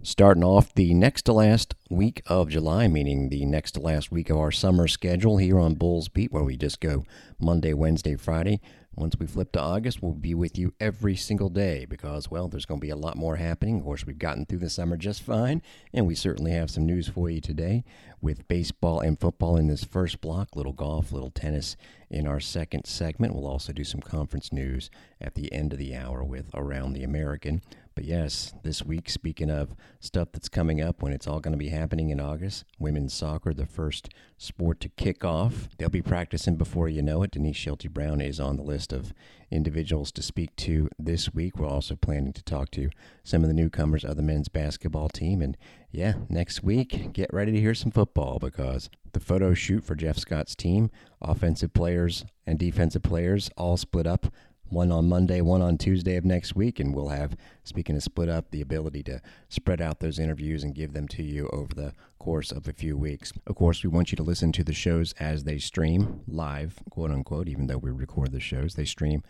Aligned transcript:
Starting 0.00 0.44
off 0.44 0.72
the 0.74 0.94
next 0.94 1.22
to 1.22 1.32
last 1.32 1.74
week 1.90 2.22
of 2.26 2.48
July, 2.48 2.86
meaning 2.86 3.28
the 3.28 3.44
next 3.44 3.72
to 3.72 3.80
last 3.80 4.12
week 4.12 4.30
of 4.30 4.38
our 4.38 4.52
summer 4.52 4.86
schedule 4.86 5.38
here 5.38 5.58
on 5.58 5.74
Bulls 5.74 6.08
Beat, 6.08 6.32
where 6.32 6.44
we 6.44 6.56
just 6.56 6.80
go 6.80 7.04
Monday, 7.40 7.74
Wednesday, 7.74 8.14
Friday. 8.14 8.60
Once 8.94 9.16
we 9.18 9.26
flip 9.26 9.52
to 9.52 9.60
August, 9.60 10.02
we'll 10.02 10.12
be 10.12 10.34
with 10.34 10.56
you 10.56 10.72
every 10.80 11.14
single 11.14 11.48
day 11.48 11.84
because, 11.84 12.30
well, 12.30 12.48
there's 12.48 12.64
going 12.64 12.80
to 12.80 12.84
be 12.84 12.90
a 12.90 12.96
lot 12.96 13.16
more 13.16 13.36
happening. 13.36 13.78
Of 13.78 13.84
course, 13.84 14.06
we've 14.06 14.18
gotten 14.18 14.46
through 14.46 14.58
the 14.58 14.70
summer 14.70 14.96
just 14.96 15.22
fine, 15.22 15.62
and 15.92 16.06
we 16.06 16.14
certainly 16.14 16.52
have 16.52 16.70
some 16.70 16.86
news 16.86 17.08
for 17.08 17.28
you 17.28 17.40
today 17.40 17.84
with 18.20 18.48
baseball 18.48 19.00
and 19.00 19.18
football 19.18 19.56
in 19.56 19.68
this 19.68 19.84
first 19.84 20.20
block, 20.20 20.56
little 20.56 20.72
golf, 20.72 21.12
little 21.12 21.30
tennis 21.30 21.76
in 22.10 22.26
our 22.26 22.40
second 22.40 22.86
segment. 22.86 23.34
We'll 23.34 23.46
also 23.46 23.72
do 23.72 23.84
some 23.84 24.00
conference 24.00 24.52
news 24.52 24.90
at 25.20 25.34
the 25.34 25.52
end 25.52 25.72
of 25.72 25.78
the 25.78 25.94
hour 25.94 26.24
with 26.24 26.50
Around 26.54 26.94
the 26.94 27.04
American. 27.04 27.62
But 27.98 28.04
yes, 28.04 28.54
this 28.62 28.84
week, 28.84 29.10
speaking 29.10 29.50
of 29.50 29.74
stuff 29.98 30.28
that's 30.30 30.48
coming 30.48 30.80
up 30.80 31.02
when 31.02 31.12
it's 31.12 31.26
all 31.26 31.40
going 31.40 31.50
to 31.50 31.58
be 31.58 31.70
happening 31.70 32.10
in 32.10 32.20
August, 32.20 32.64
women's 32.78 33.12
soccer, 33.12 33.52
the 33.52 33.66
first 33.66 34.08
sport 34.36 34.78
to 34.82 34.88
kick 34.88 35.24
off. 35.24 35.68
They'll 35.76 35.88
be 35.88 36.00
practicing 36.00 36.54
before 36.54 36.88
you 36.88 37.02
know 37.02 37.24
it. 37.24 37.32
Denise 37.32 37.56
Schilte 37.56 37.90
Brown 37.90 38.20
is 38.20 38.38
on 38.38 38.56
the 38.56 38.62
list 38.62 38.92
of 38.92 39.12
individuals 39.50 40.12
to 40.12 40.22
speak 40.22 40.54
to 40.58 40.88
this 40.96 41.34
week. 41.34 41.58
We're 41.58 41.66
also 41.66 41.96
planning 41.96 42.32
to 42.34 42.42
talk 42.44 42.70
to 42.70 42.88
some 43.24 43.42
of 43.42 43.48
the 43.48 43.54
newcomers 43.54 44.04
of 44.04 44.14
the 44.14 44.22
men's 44.22 44.48
basketball 44.48 45.08
team. 45.08 45.42
And 45.42 45.56
yeah, 45.90 46.12
next 46.28 46.62
week, 46.62 47.12
get 47.12 47.34
ready 47.34 47.50
to 47.50 47.60
hear 47.60 47.74
some 47.74 47.90
football 47.90 48.38
because 48.38 48.90
the 49.12 49.18
photo 49.18 49.54
shoot 49.54 49.82
for 49.82 49.96
Jeff 49.96 50.18
Scott's 50.18 50.54
team, 50.54 50.92
offensive 51.20 51.74
players 51.74 52.24
and 52.46 52.60
defensive 52.60 53.02
players 53.02 53.50
all 53.56 53.76
split 53.76 54.06
up 54.06 54.32
one 54.70 54.92
on 54.92 55.08
Monday, 55.08 55.40
one 55.40 55.62
on 55.62 55.78
Tuesday 55.78 56.16
of 56.16 56.24
next 56.24 56.54
week, 56.54 56.78
and 56.78 56.94
we'll 56.94 57.08
have, 57.08 57.36
speaking 57.64 57.96
of 57.96 58.02
split 58.02 58.28
up, 58.28 58.50
the 58.50 58.60
ability 58.60 59.02
to 59.04 59.20
spread 59.48 59.80
out 59.80 60.00
those 60.00 60.18
interviews 60.18 60.62
and 60.62 60.74
give 60.74 60.92
them 60.92 61.08
to 61.08 61.22
you 61.22 61.48
over 61.52 61.74
the 61.74 61.92
course 62.18 62.52
of 62.52 62.68
a 62.68 62.72
few 62.72 62.96
weeks. 62.96 63.32
Of 63.46 63.56
course, 63.56 63.82
we 63.82 63.88
want 63.88 64.12
you 64.12 64.16
to 64.16 64.22
listen 64.22 64.52
to 64.52 64.64
the 64.64 64.72
shows 64.72 65.12
as 65.18 65.44
they 65.44 65.58
stream 65.58 66.20
live, 66.26 66.78
quote 66.90 67.10
unquote, 67.10 67.48
even 67.48 67.66
though 67.66 67.78
we 67.78 67.90
record 67.90 68.32
the 68.32 68.40
shows. 68.40 68.74
They 68.74 68.84
stream 68.84 69.22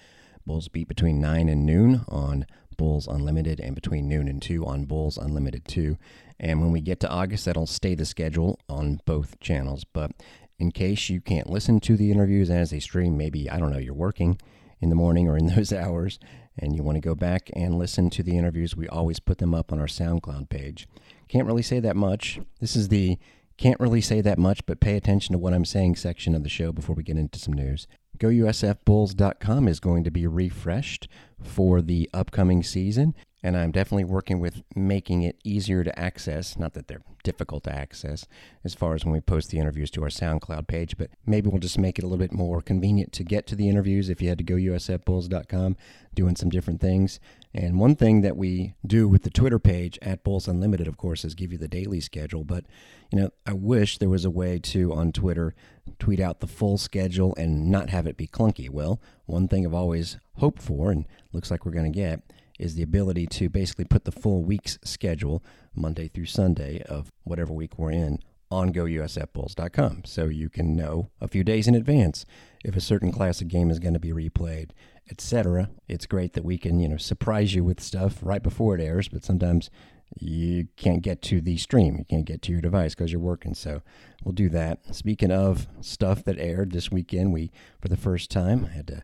Bulls 0.47 0.69
Beat 0.69 0.89
between 0.89 1.21
9 1.21 1.49
and 1.49 1.67
noon 1.67 2.05
on 2.09 2.47
Bulls 2.77 3.07
Unlimited 3.07 3.61
and 3.61 3.75
between 3.75 4.09
noon 4.09 4.29
and 4.29 4.41
2 4.41 4.65
on 4.65 4.85
Bulls 4.85 5.19
Unlimited 5.19 5.67
2. 5.67 5.99
And 6.41 6.61
when 6.61 6.73
we 6.73 6.81
get 6.81 7.01
to 7.01 7.11
August, 7.11 7.45
that'll 7.45 7.67
stay 7.67 7.95
the 7.95 8.05
schedule 8.05 8.59
on 8.69 9.01
both 9.05 9.39
channels. 9.41 9.85
But 9.85 10.13
in 10.59 10.71
case 10.73 11.11
you 11.11 11.21
can't 11.21 11.51
listen 11.51 11.81
to 11.81 11.97
the 11.97 12.11
interviews 12.11 12.51
as 12.51 12.71
they 12.71 12.81
stream, 12.81 13.17
maybe, 13.17 13.51
I 13.51 13.59
don't 13.59 13.73
know, 13.73 13.79
you're 13.79 13.95
working 13.95 14.39
in 14.81 14.89
the 14.89 14.97
morning 14.97 15.29
or 15.29 15.37
in 15.37 15.47
those 15.47 15.73
hours 15.85 16.19
and 16.59 16.75
you 16.75 16.83
want 16.83 16.97
to 16.97 17.01
go 17.01 17.15
back 17.15 17.51
and 17.55 17.79
listen 17.79 18.11
to 18.11 18.23
the 18.23 18.37
interviews, 18.37 18.77
we 18.77 18.89
always 18.89 19.21
put 19.21 19.39
them 19.39 19.55
up 19.55 19.73
on 19.73 19.79
our 19.79 19.87
SoundCloud 19.87 20.49
page. 20.49 20.89
Can't 21.29 21.47
really 21.47 21.63
say 21.63 21.81
that 21.81 21.97
much. 21.97 22.41
This 22.61 22.75
is 22.75 22.89
the 22.89 23.19
can't 23.57 23.81
really 23.81 24.01
say 24.01 24.21
that 24.21 24.39
much, 24.39 24.65
but 24.67 24.79
pay 24.79 24.97
attention 24.97 25.33
to 25.33 25.39
what 25.39 25.53
I'm 25.53 25.65
saying 25.65 25.97
section 25.97 26.37
of 26.37 26.45
the 26.45 26.49
show 26.49 26.71
before 26.71 26.95
we 26.95 27.03
get 27.03 27.17
into 27.17 27.41
some 27.41 27.55
news. 27.55 27.89
GoUSFBulls.com 28.19 29.67
is 29.67 29.81
going 29.81 30.05
to 30.05 30.13
be 30.13 30.29
refreshed 30.29 31.09
for 31.43 31.83
the 31.83 32.09
upcoming 32.15 32.63
season 32.63 33.17
and 33.43 33.57
I'm 33.57 33.71
definitely 33.71 34.05
working 34.05 34.41
with 34.41 34.63
making 34.75 35.23
it 35.23 35.37
easier 35.45 35.85
to 35.85 35.99
access. 35.99 36.59
Not 36.59 36.75
that 36.75 36.89
they're 36.89 37.03
difficult 37.23 37.65
to 37.65 37.75
access 37.75 38.27
as 38.65 38.75
far 38.75 38.95
as 38.95 39.05
when 39.05 39.13
we 39.13 39.21
post 39.21 39.51
the 39.51 39.59
interviews 39.59 39.91
to 39.93 40.03
our 40.03 40.09
SoundCloud 40.09 40.67
page, 40.67 40.97
but 40.97 41.11
maybe 41.27 41.49
we'll 41.49 41.61
just 41.61 41.79
make 41.79 41.99
it 41.99 42.05
a 42.05 42.07
little 42.07 42.25
bit 42.25 42.33
more 42.33 42.61
convenient 42.61 43.13
to 43.13 43.25
get 43.25 43.47
to 43.47 43.55
the 43.55 43.69
interviews 43.69 44.09
if 44.09 44.21
you 44.21 44.29
had 44.29 44.39
to 44.39 44.45
go 44.45 44.55
usfbulls.com, 44.55 45.77
doing 46.15 46.37
some 46.37 46.49
different 46.49 46.81
things. 46.81 47.21
And 47.55 47.79
one 47.79 47.97
thing 47.97 48.23
that 48.23 48.37
we 48.37 48.75
do 48.87 49.09
with 49.09 49.23
the 49.23 49.31
Twitter 49.31 49.59
page 49.59 49.99
at 50.03 50.25
Bulls 50.25 50.49
Unlimited, 50.49 50.89
of 50.89 50.97
course, 50.97 51.25
is 51.25 51.35
give 51.35 51.53
you 51.53 51.59
the 51.59 51.69
daily 51.69 52.01
schedule. 52.01 52.45
But, 52.45 52.65
you 53.11 53.21
know, 53.21 53.31
I 53.47 53.53
wish 53.53 53.99
there 53.99 54.09
was 54.09 54.25
a 54.25 54.31
way 54.31 54.59
to, 54.59 54.93
on 54.93 55.13
Twitter, 55.13 55.55
tweet 55.99 56.21
out 56.21 56.41
the 56.41 56.47
full 56.47 56.79
schedule 56.79 57.35
and 57.37 57.71
not 57.71 57.91
have 57.91 58.07
it 58.07 58.17
be 58.17 58.27
clunky. 58.27 58.69
Well, 58.69 59.01
one 59.27 59.49
thing 59.49 59.65
I've 59.65 59.75
always 59.75 60.19
hoped 60.35 60.63
for, 60.63 60.91
and 60.91 61.07
looks 61.33 61.51
like 61.51 61.65
we're 61.65 61.73
going 61.73 61.93
to 61.93 61.99
get, 61.99 62.23
is 62.59 62.75
the 62.75 62.83
ability 62.83 63.27
to 63.27 63.49
basically 63.49 63.85
put 63.85 64.05
the 64.05 64.13
full 64.13 64.43
week's 64.43 64.79
schedule, 64.83 65.43
Monday 65.75 66.09
through 66.09 66.27
Sunday, 66.27 66.83
of 66.89 67.13
whatever 67.25 67.53
week 67.53 67.79
we're 67.79 67.93
in, 67.93 68.19
on 68.51 68.73
gousfbulls.com. 68.73 70.03
So 70.05 70.27
you 70.27 70.49
can 70.49 70.75
know 70.75 71.11
a 71.21 71.29
few 71.29 71.45
days 71.45 71.69
in 71.69 71.75
advance 71.75 72.25
if 72.65 72.77
a 72.77 72.81
certain 72.81 73.13
classic 73.13 73.49
game 73.49 73.71
is 73.71 73.79
going 73.79 73.95
to 73.95 74.01
be 74.01 74.13
replayed, 74.13 74.71
etc. 75.11 75.71
It's 75.87 76.07
great 76.07 76.33
that 76.33 76.45
we 76.45 76.59
can, 76.59 76.81
you 76.81 76.89
know, 76.89 76.97
surprise 76.97 77.55
you 77.55 77.65
with 77.65 77.81
stuff 77.81 78.19
right 78.23 78.43
before 78.43 78.75
it 78.75 78.81
airs, 78.81 79.09
but 79.09 79.25
sometimes 79.25 79.71
you 80.19 80.69
can't 80.77 81.03
get 81.03 81.21
to 81.23 81.41
the 81.41 81.57
stream. 81.59 81.97
You 81.99 82.05
can't 82.05 82.25
get 82.25 82.43
to 82.43 82.53
your 82.53 82.61
device 82.61 82.95
because 82.95 83.13
you're 83.13 83.21
working. 83.21 83.55
So 83.55 83.83
we'll 84.25 84.33
do 84.33 84.49
that. 84.51 84.95
Speaking 84.95 85.31
of 85.31 85.67
stuff 85.81 86.25
that 86.25 86.39
aired 86.39 86.73
this 86.73 86.91
weekend, 86.91 87.33
we, 87.33 87.51
for 87.81 87.89
the 87.89 87.97
first 87.97 88.31
time, 88.31 88.65
had 88.65 88.87
to 88.89 89.03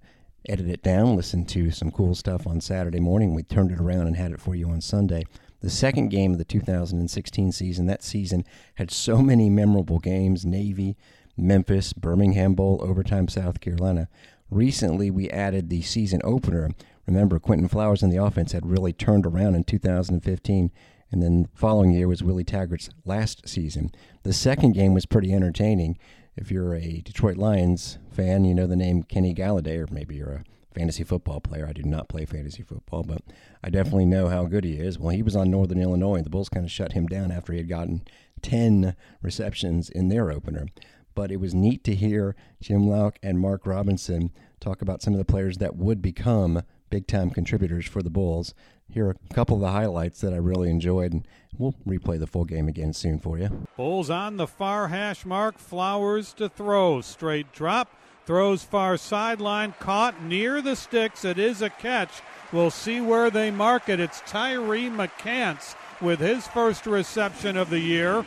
edit 0.48 0.68
it 0.68 0.82
down, 0.82 1.16
listen 1.16 1.44
to 1.46 1.70
some 1.70 1.90
cool 1.90 2.14
stuff 2.14 2.46
on 2.46 2.60
Saturday 2.60 3.00
morning. 3.00 3.34
We 3.34 3.42
turned 3.42 3.70
it 3.70 3.80
around 3.80 4.06
and 4.06 4.16
had 4.16 4.32
it 4.32 4.40
for 4.40 4.54
you 4.54 4.68
on 4.68 4.80
Sunday. 4.80 5.24
The 5.60 5.70
second 5.70 6.08
game 6.08 6.32
of 6.32 6.38
the 6.38 6.44
2016 6.44 7.52
season, 7.52 7.86
that 7.86 8.02
season 8.02 8.44
had 8.74 8.90
so 8.90 9.18
many 9.22 9.48
memorable 9.48 9.98
games 9.98 10.44
Navy, 10.44 10.96
Memphis, 11.36 11.92
Birmingham 11.92 12.54
Bowl, 12.54 12.80
overtime 12.82 13.28
South 13.28 13.60
Carolina. 13.60 14.08
Recently, 14.50 15.10
we 15.10 15.30
added 15.30 15.70
the 15.70 15.82
season 15.82 16.20
opener. 16.22 16.70
Remember, 17.06 17.38
Quinton 17.38 17.68
Flowers 17.68 18.02
and 18.02 18.12
the 18.12 18.22
offense 18.22 18.52
had 18.52 18.66
really 18.66 18.92
turned 18.92 19.26
around 19.26 19.54
in 19.54 19.64
2015, 19.64 20.70
and 21.10 21.22
then 21.22 21.42
the 21.42 21.48
following 21.54 21.92
year 21.92 22.08
was 22.08 22.22
Willie 22.22 22.44
Taggart's 22.44 22.90
last 23.04 23.48
season. 23.48 23.90
The 24.22 24.32
second 24.32 24.72
game 24.72 24.94
was 24.94 25.06
pretty 25.06 25.32
entertaining 25.32 25.98
if 26.36 26.50
you're 26.50 26.74
a 26.74 27.00
Detroit 27.00 27.36
Lions 27.36 27.98
fan, 28.14 28.44
you 28.44 28.54
know 28.54 28.66
the 28.66 28.76
name 28.76 29.02
Kenny 29.02 29.34
Golladay, 29.34 29.78
or 29.78 29.92
maybe 29.92 30.16
you're 30.16 30.30
a 30.30 30.44
fantasy 30.74 31.04
football 31.04 31.40
player. 31.40 31.66
I 31.68 31.72
do 31.72 31.82
not 31.82 32.08
play 32.08 32.24
fantasy 32.24 32.62
football, 32.62 33.02
but 33.02 33.22
I 33.62 33.70
definitely 33.70 34.06
know 34.06 34.28
how 34.28 34.44
good 34.44 34.64
he 34.64 34.74
is. 34.74 34.98
Well, 34.98 35.14
he 35.14 35.22
was 35.22 35.36
on 35.36 35.50
Northern 35.50 35.80
Illinois. 35.80 36.22
The 36.22 36.30
Bulls 36.30 36.48
kind 36.48 36.64
of 36.64 36.72
shut 36.72 36.92
him 36.92 37.06
down 37.06 37.30
after 37.30 37.52
he 37.52 37.58
had 37.58 37.68
gotten 37.68 38.02
10 38.42 38.94
receptions 39.22 39.88
in 39.88 40.08
their 40.08 40.30
opener. 40.30 40.66
But 41.14 41.30
it 41.30 41.36
was 41.36 41.54
neat 41.54 41.84
to 41.84 41.94
hear 41.94 42.34
Jim 42.60 42.82
Louk 42.82 43.16
and 43.22 43.38
Mark 43.38 43.66
Robinson 43.66 44.30
talk 44.60 44.82
about 44.82 45.02
some 45.02 45.14
of 45.14 45.18
the 45.18 45.24
players 45.24 45.58
that 45.58 45.76
would 45.76 46.02
become 46.02 46.62
big 46.90 47.06
time 47.06 47.30
contributors 47.30 47.86
for 47.86 48.02
the 48.02 48.10
Bulls. 48.10 48.54
Here 48.88 49.06
are 49.06 49.16
a 49.30 49.34
couple 49.34 49.56
of 49.56 49.62
the 49.62 49.70
highlights 49.70 50.20
that 50.20 50.32
I 50.32 50.36
really 50.36 50.70
enjoyed, 50.70 51.12
and 51.12 51.26
we'll 51.56 51.74
replay 51.86 52.18
the 52.18 52.26
full 52.26 52.44
game 52.44 52.68
again 52.68 52.92
soon 52.92 53.18
for 53.18 53.38
you. 53.38 53.66
Bulls 53.76 54.10
on 54.10 54.36
the 54.36 54.46
far 54.46 54.88
hash 54.88 55.24
mark, 55.24 55.58
Flowers 55.58 56.32
to 56.34 56.48
throw. 56.48 57.00
Straight 57.00 57.52
drop, 57.52 57.92
throws 58.26 58.62
far 58.62 58.96
sideline, 58.96 59.74
caught 59.78 60.22
near 60.22 60.60
the 60.62 60.76
sticks. 60.76 61.24
It 61.24 61.38
is 61.38 61.62
a 61.62 61.70
catch. 61.70 62.10
We'll 62.52 62.70
see 62.70 63.00
where 63.00 63.30
they 63.30 63.50
mark 63.50 63.88
it. 63.88 64.00
It's 64.00 64.22
Tyree 64.26 64.88
McCants 64.88 65.74
with 66.00 66.20
his 66.20 66.46
first 66.46 66.86
reception 66.86 67.56
of 67.56 67.70
the 67.70 67.80
year. 67.80 68.24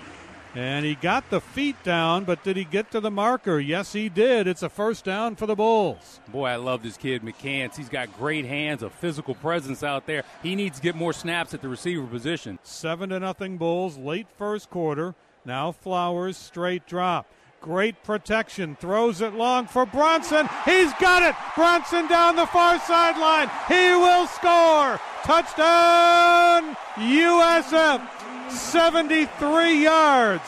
And 0.55 0.85
he 0.85 0.95
got 0.95 1.29
the 1.29 1.39
feet 1.39 1.75
down, 1.83 2.23
but 2.23 2.43
did 2.43 2.57
he 2.57 2.63
get 2.63 2.89
to 2.91 2.99
the 2.99 3.11
marker? 3.11 3.59
Yes, 3.59 3.93
he 3.93 4.09
did. 4.09 4.47
It's 4.47 4.63
a 4.63 4.69
first 4.69 5.05
down 5.05 5.35
for 5.35 5.45
the 5.45 5.55
Bulls. 5.55 6.19
Boy, 6.29 6.47
I 6.47 6.55
love 6.55 6.81
this 6.81 6.97
kid, 6.97 7.21
McCants. 7.21 7.75
He's 7.75 7.89
got 7.89 8.17
great 8.17 8.45
hands, 8.45 8.81
a 8.81 8.89
physical 8.89 9.35
presence 9.35 9.83
out 9.83 10.07
there. 10.07 10.23
He 10.41 10.55
needs 10.55 10.77
to 10.77 10.83
get 10.83 10.95
more 10.95 11.13
snaps 11.13 11.53
at 11.53 11.61
the 11.61 11.69
receiver 11.69 12.07
position. 12.07 12.57
Seven 12.63 13.09
to 13.09 13.19
nothing 13.19 13.57
Bulls, 13.57 13.97
late 13.97 14.27
first 14.35 14.71
quarter. 14.71 15.13
Now 15.45 15.71
Flowers, 15.71 16.37
straight 16.37 16.87
drop. 16.87 17.27
Great 17.62 18.01
protection. 18.03 18.75
Throws 18.75 19.22
it 19.22 19.34
long 19.34 19.68
for 19.68 19.85
Bronson. 19.85 20.47
He's 20.66 20.94
got 20.94 21.23
it. 21.23 21.35
Bronson 21.56 22.07
down 22.07 22.35
the 22.35 22.45
far 22.45 22.79
sideline. 22.79 23.50
He 23.68 23.91
will 23.95 24.28
score. 24.28 25.00
Touchdown, 25.23 26.78
USF. 26.95 28.07
73 28.51 29.83
yards. 29.83 30.44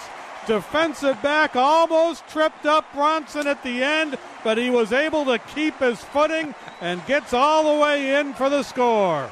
Defensive 0.47 1.21
back 1.21 1.55
almost 1.55 2.27
tripped 2.27 2.65
up 2.65 2.85
Bronson 2.93 3.45
at 3.45 3.61
the 3.61 3.83
end, 3.83 4.17
but 4.43 4.57
he 4.57 4.69
was 4.69 4.91
able 4.91 5.25
to 5.25 5.37
keep 5.37 5.77
his 5.77 5.99
footing 5.99 6.55
and 6.81 7.05
gets 7.05 7.33
all 7.33 7.75
the 7.75 7.81
way 7.81 8.15
in 8.19 8.33
for 8.33 8.49
the 8.49 8.63
score. 8.63 9.29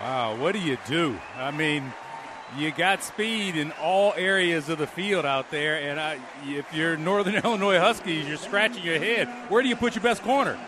Wow, 0.00 0.36
what 0.36 0.52
do 0.52 0.58
you 0.58 0.76
do? 0.86 1.16
I 1.36 1.50
mean, 1.50 1.92
you 2.56 2.70
got 2.70 3.02
speed 3.02 3.56
in 3.56 3.72
all 3.72 4.14
areas 4.16 4.68
of 4.68 4.78
the 4.78 4.86
field 4.86 5.24
out 5.26 5.50
there, 5.50 5.76
and 5.76 5.98
I, 5.98 6.18
if 6.44 6.72
you're 6.72 6.96
Northern 6.96 7.34
Illinois 7.44 7.78
Huskies, 7.78 8.26
you're 8.26 8.36
scratching 8.36 8.84
your 8.84 8.98
head. 8.98 9.28
Where 9.48 9.62
do 9.62 9.68
you 9.68 9.76
put 9.76 9.94
your 9.94 10.02
best 10.02 10.22
corner? 10.22 10.58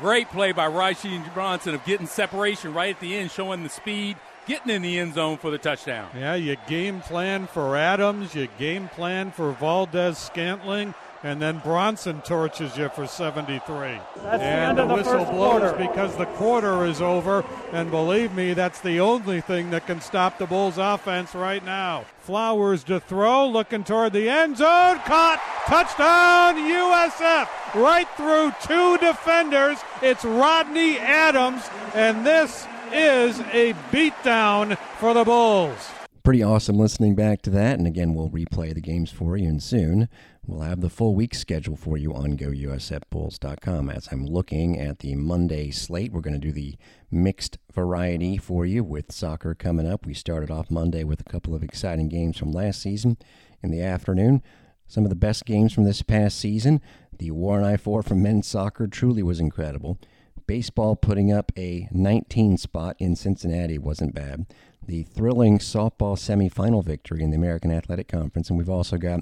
Great 0.00 0.28
play 0.28 0.52
by 0.52 0.68
Ryeshene 0.68 1.32
Bronson 1.34 1.74
of 1.74 1.84
getting 1.84 2.06
separation 2.06 2.74
right 2.74 2.94
at 2.94 3.00
the 3.00 3.16
end, 3.16 3.30
showing 3.30 3.62
the 3.62 3.68
speed 3.68 4.16
getting 4.46 4.70
in 4.70 4.82
the 4.82 4.98
end 4.98 5.14
zone 5.14 5.38
for 5.38 5.50
the 5.50 5.58
touchdown. 5.58 6.08
Yeah, 6.14 6.34
you 6.34 6.56
game 6.66 7.00
plan 7.00 7.46
for 7.46 7.76
Adams, 7.76 8.34
you 8.34 8.48
game 8.58 8.88
plan 8.88 9.30
for 9.30 9.52
Valdes-Scantling, 9.52 10.94
and 11.24 11.40
then 11.40 11.58
Bronson 11.60 12.20
torches 12.20 12.76
you 12.76 12.90
for 12.90 13.06
73. 13.06 13.64
That's 13.64 14.04
and 14.14 14.42
the, 14.42 14.44
end 14.44 14.78
of 14.78 14.88
the 14.88 14.94
whistle 14.94 15.24
first 15.24 15.32
blows 15.32 15.60
quarter. 15.62 15.88
because 15.88 16.16
the 16.16 16.26
quarter 16.26 16.84
is 16.84 17.00
over, 17.00 17.42
and 17.72 17.90
believe 17.90 18.34
me, 18.34 18.52
that's 18.52 18.80
the 18.80 19.00
only 19.00 19.40
thing 19.40 19.70
that 19.70 19.86
can 19.86 20.02
stop 20.02 20.36
the 20.36 20.46
Bulls 20.46 20.76
offense 20.76 21.34
right 21.34 21.64
now. 21.64 22.04
Flowers 22.20 22.84
to 22.84 23.00
throw, 23.00 23.48
looking 23.48 23.84
toward 23.84 24.12
the 24.12 24.28
end 24.28 24.58
zone, 24.58 24.98
caught, 25.06 25.40
touchdown 25.66 26.56
USF, 26.56 27.48
right 27.74 28.08
through 28.18 28.52
two 28.62 28.98
defenders. 28.98 29.78
It's 30.02 30.26
Rodney 30.26 30.98
Adams, 30.98 31.62
and 31.94 32.26
this 32.26 32.66
is 32.92 33.40
a 33.52 33.72
beatdown 33.90 34.76
for 34.98 35.14
the 35.14 35.24
Bulls. 35.24 35.90
Pretty 36.22 36.42
awesome 36.42 36.78
listening 36.78 37.14
back 37.14 37.42
to 37.42 37.50
that. 37.50 37.78
And 37.78 37.86
again, 37.86 38.14
we'll 38.14 38.30
replay 38.30 38.72
the 38.72 38.80
games 38.80 39.10
for 39.10 39.36
you. 39.36 39.46
And 39.46 39.62
soon 39.62 40.08
we'll 40.46 40.60
have 40.60 40.80
the 40.80 40.90
full 40.90 41.14
week 41.14 41.34
schedule 41.34 41.76
for 41.76 41.96
you 41.96 42.12
on 42.14 42.36
gousfbulls.com. 42.36 43.90
As 43.90 44.08
I'm 44.10 44.26
looking 44.26 44.78
at 44.78 45.00
the 45.00 45.14
Monday 45.14 45.70
slate, 45.70 46.12
we're 46.12 46.20
going 46.20 46.40
to 46.40 46.46
do 46.46 46.52
the 46.52 46.76
mixed 47.10 47.58
variety 47.72 48.36
for 48.36 48.66
you 48.66 48.84
with 48.84 49.12
soccer 49.12 49.54
coming 49.54 49.90
up. 49.90 50.06
We 50.06 50.14
started 50.14 50.50
off 50.50 50.70
Monday 50.70 51.04
with 51.04 51.20
a 51.20 51.24
couple 51.24 51.54
of 51.54 51.62
exciting 51.62 52.08
games 52.08 52.36
from 52.36 52.52
last 52.52 52.82
season 52.82 53.16
in 53.62 53.70
the 53.70 53.82
afternoon. 53.82 54.42
Some 54.86 55.04
of 55.04 55.10
the 55.10 55.16
best 55.16 55.44
games 55.44 55.72
from 55.72 55.84
this 55.84 56.02
past 56.02 56.38
season. 56.38 56.80
The 57.18 57.30
War 57.30 57.58
on 57.58 57.64
I 57.64 57.76
4 57.76 58.02
from 58.02 58.22
men's 58.22 58.46
soccer 58.46 58.86
truly 58.86 59.22
was 59.22 59.40
incredible. 59.40 59.98
Baseball 60.46 60.94
putting 60.94 61.32
up 61.32 61.52
a 61.56 61.88
19 61.90 62.58
spot 62.58 62.96
in 62.98 63.16
Cincinnati 63.16 63.78
wasn't 63.78 64.14
bad 64.14 64.46
the 64.86 65.02
thrilling 65.02 65.58
softball 65.58 66.16
semifinal 66.16 66.84
victory 66.84 67.22
in 67.22 67.30
the 67.30 67.36
American 67.36 67.70
Athletic 67.70 68.08
Conference, 68.08 68.48
and 68.48 68.58
we've 68.58 68.70
also 68.70 68.96
got 68.96 69.20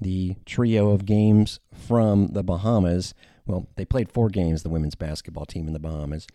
the 0.00 0.36
trio 0.44 0.90
of 0.90 1.06
games 1.06 1.60
from 1.72 2.28
the 2.28 2.42
Bahamas. 2.42 3.14
Well, 3.46 3.68
they 3.76 3.84
played 3.84 4.10
four 4.10 4.28
games, 4.28 4.62
the 4.62 4.70
women's 4.70 4.94
basketball 4.94 5.46
team 5.46 5.66
in 5.66 5.72
the 5.72 5.78
Bahamas. 5.78 6.26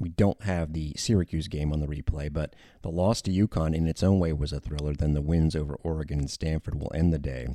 We 0.00 0.10
don't 0.10 0.42
have 0.42 0.72
the 0.72 0.92
Syracuse 0.96 1.48
game 1.48 1.72
on 1.72 1.80
the 1.80 1.86
replay, 1.86 2.32
but 2.32 2.54
the 2.82 2.90
loss 2.90 3.20
to 3.22 3.32
UConn 3.32 3.74
in 3.74 3.88
its 3.88 4.02
own 4.02 4.20
way 4.20 4.32
was 4.32 4.52
a 4.52 4.60
thriller. 4.60 4.94
Then 4.94 5.14
the 5.14 5.20
wins 5.20 5.56
over 5.56 5.74
Oregon 5.82 6.20
and 6.20 6.30
Stanford 6.30 6.80
will 6.80 6.92
end 6.94 7.12
the 7.12 7.18
day 7.18 7.48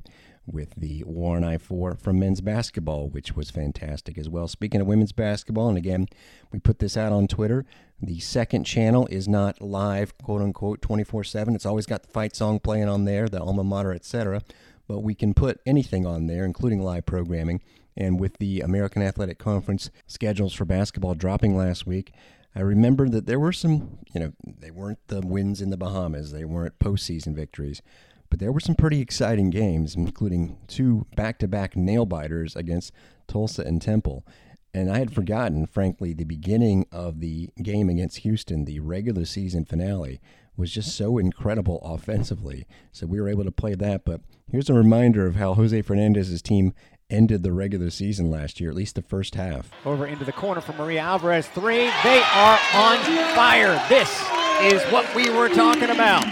with 0.45 0.75
the 0.75 1.03
War 1.05 1.37
on 1.37 1.43
I 1.43 1.57
4 1.57 1.95
from 1.95 2.19
men's 2.19 2.41
basketball, 2.41 3.07
which 3.07 3.35
was 3.35 3.49
fantastic 3.49 4.17
as 4.17 4.29
well. 4.29 4.47
Speaking 4.47 4.81
of 4.81 4.87
women's 4.87 5.13
basketball, 5.13 5.69
and 5.69 5.77
again, 5.77 6.07
we 6.51 6.59
put 6.59 6.79
this 6.79 6.97
out 6.97 7.13
on 7.13 7.27
Twitter. 7.27 7.65
The 8.01 8.19
second 8.19 8.65
channel 8.65 9.07
is 9.07 9.27
not 9.27 9.61
live, 9.61 10.17
quote 10.17 10.41
unquote, 10.41 10.81
24 10.81 11.23
7. 11.23 11.55
It's 11.55 11.65
always 11.65 11.85
got 11.85 12.03
the 12.03 12.09
fight 12.09 12.35
song 12.35 12.59
playing 12.59 12.89
on 12.89 13.05
there, 13.05 13.29
the 13.29 13.41
alma 13.41 13.63
mater, 13.63 13.93
etc. 13.93 14.41
But 14.93 15.01
we 15.01 15.15
can 15.15 15.33
put 15.33 15.59
anything 15.65 16.05
on 16.05 16.27
there, 16.27 16.45
including 16.45 16.79
live 16.79 17.07
programming. 17.07 17.61
And 17.97 18.19
with 18.19 18.37
the 18.37 18.61
American 18.61 19.01
Athletic 19.01 19.39
Conference 19.39 19.89
schedules 20.05 20.53
for 20.53 20.65
basketball 20.65 21.15
dropping 21.15 21.57
last 21.57 21.87
week, 21.87 22.13
I 22.55 22.59
remember 22.59 23.09
that 23.09 23.25
there 23.25 23.39
were 23.39 23.53
some, 23.53 23.97
you 24.13 24.19
know, 24.19 24.33
they 24.45 24.69
weren't 24.69 24.99
the 25.07 25.21
wins 25.21 25.61
in 25.61 25.71
the 25.71 25.77
Bahamas, 25.77 26.31
they 26.31 26.45
weren't 26.45 26.77
postseason 26.77 27.33
victories, 27.33 27.81
but 28.29 28.39
there 28.39 28.51
were 28.51 28.59
some 28.59 28.75
pretty 28.75 29.01
exciting 29.01 29.49
games, 29.49 29.95
including 29.95 30.59
two 30.67 31.07
back 31.15 31.39
to 31.39 31.47
back 31.47 31.75
nail 31.75 32.05
biters 32.05 32.55
against 32.55 32.93
Tulsa 33.27 33.63
and 33.63 33.81
Temple. 33.81 34.23
And 34.75 34.91
I 34.91 34.99
had 34.99 35.11
forgotten, 35.11 35.65
frankly, 35.65 36.13
the 36.13 36.23
beginning 36.23 36.85
of 36.91 37.19
the 37.19 37.49
game 37.63 37.89
against 37.89 38.17
Houston, 38.17 38.65
the 38.65 38.79
regular 38.79 39.25
season 39.25 39.65
finale, 39.65 40.21
was 40.55 40.71
just 40.71 40.95
so 40.95 41.17
incredible 41.17 41.79
offensively. 41.83 42.65
So 42.91 43.07
we 43.07 43.19
were 43.19 43.29
able 43.29 43.43
to 43.43 43.51
play 43.51 43.75
that. 43.75 44.05
But 44.05 44.21
here's 44.51 44.69
a 44.69 44.73
reminder 44.73 45.25
of 45.25 45.35
how 45.35 45.53
Jose 45.55 45.81
Fernandez's 45.81 46.41
team 46.41 46.73
ended 47.09 47.43
the 47.43 47.51
regular 47.51 47.89
season 47.89 48.29
last 48.29 48.59
year, 48.59 48.69
at 48.69 48.75
least 48.75 48.95
the 48.95 49.01
first 49.01 49.35
half. 49.35 49.69
Over 49.85 50.05
into 50.05 50.25
the 50.25 50.31
corner 50.31 50.61
for 50.61 50.73
Maria 50.73 51.01
Alvarez. 51.01 51.47
Three. 51.47 51.89
They 52.03 52.21
are 52.33 52.59
on 52.73 52.97
fire. 53.35 53.81
This 53.89 54.09
is 54.61 54.81
what 54.91 55.13
we 55.15 55.29
were 55.29 55.49
talking 55.49 55.89
about. 55.89 56.23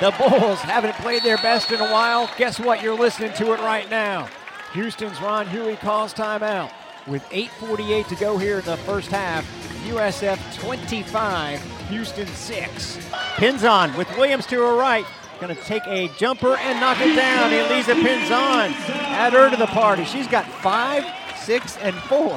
The 0.00 0.12
Bulls 0.12 0.60
haven't 0.60 0.94
played 0.94 1.22
their 1.24 1.38
best 1.38 1.72
in 1.72 1.80
a 1.80 1.90
while. 1.90 2.30
Guess 2.36 2.60
what? 2.60 2.82
You're 2.82 2.96
listening 2.96 3.32
to 3.34 3.52
it 3.52 3.60
right 3.60 3.88
now. 3.90 4.28
Houston's 4.72 5.20
Ron 5.20 5.46
Hughey 5.46 5.78
calls 5.80 6.14
timeout. 6.14 6.70
With 7.06 7.24
8.48 7.30 8.06
to 8.08 8.14
go 8.16 8.38
here 8.38 8.58
in 8.58 8.64
the 8.64 8.76
first 8.78 9.08
half, 9.10 9.44
USF 9.88 10.60
25, 10.60 11.77
Houston 11.88 12.26
6. 12.26 12.96
Pinzon 13.36 13.96
with 13.96 14.08
Williams 14.16 14.46
to 14.46 14.60
her 14.60 14.74
right. 14.74 15.06
Going 15.40 15.54
to 15.54 15.62
take 15.62 15.86
a 15.86 16.08
jumper 16.16 16.56
and 16.56 16.80
knock 16.80 16.98
it 17.00 17.14
down. 17.14 17.52
Elisa 17.52 17.94
Pinzon. 17.94 18.72
Add 18.90 19.32
her 19.32 19.48
to 19.50 19.56
the 19.56 19.66
party. 19.66 20.04
She's 20.04 20.26
got 20.26 20.44
five, 20.46 21.04
six, 21.38 21.76
and 21.78 21.94
four, 21.94 22.34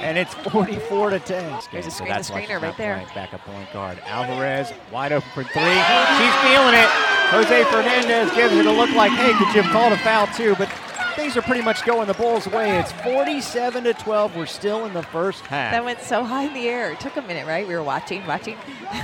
and 0.00 0.16
it's 0.16 0.32
44 0.34 1.10
to 1.10 1.18
10. 1.18 1.60
There's 1.72 1.86
a 1.86 1.90
So 1.90 1.96
screen 1.96 2.08
that's 2.08 2.28
to 2.28 2.34
screener 2.34 2.62
right 2.62 2.76
there. 2.76 3.04
Backup 3.14 3.40
point 3.40 3.72
guard. 3.72 3.98
Alvarez 4.06 4.72
wide 4.92 5.12
open 5.12 5.28
for 5.30 5.42
three. 5.42 5.52
She's 5.52 6.34
feeling 6.46 6.74
it. 6.74 6.88
Jose 7.34 7.64
Fernandez 7.64 8.32
gives 8.36 8.54
it 8.54 8.66
a 8.66 8.70
look 8.72 8.90
like, 8.90 9.10
hey, 9.12 9.32
could 9.32 9.54
you 9.54 9.62
have 9.62 9.72
called 9.72 9.92
a 9.92 9.98
foul 9.98 10.28
too? 10.28 10.54
But 10.56 10.68
things 11.14 11.36
are 11.36 11.42
pretty 11.42 11.62
much 11.62 11.84
going 11.84 12.06
the 12.06 12.14
Bulls' 12.14 12.46
way. 12.48 12.78
It's 12.78 12.92
47 12.92 13.84
to 13.84 13.94
12. 13.94 14.36
We're 14.36 14.46
still 14.46 14.86
in 14.86 14.92
the 14.92 15.02
first 15.02 15.46
half. 15.46 15.72
That 15.72 15.84
went 15.84 16.00
so 16.00 16.24
high 16.24 16.44
in 16.44 16.54
the 16.54 16.68
air. 16.68 16.92
It 16.92 17.00
took 17.00 17.16
a 17.16 17.22
minute, 17.22 17.46
right? 17.46 17.66
We 17.66 17.74
were 17.74 17.82
watching, 17.82 18.26
watching. 18.26 18.56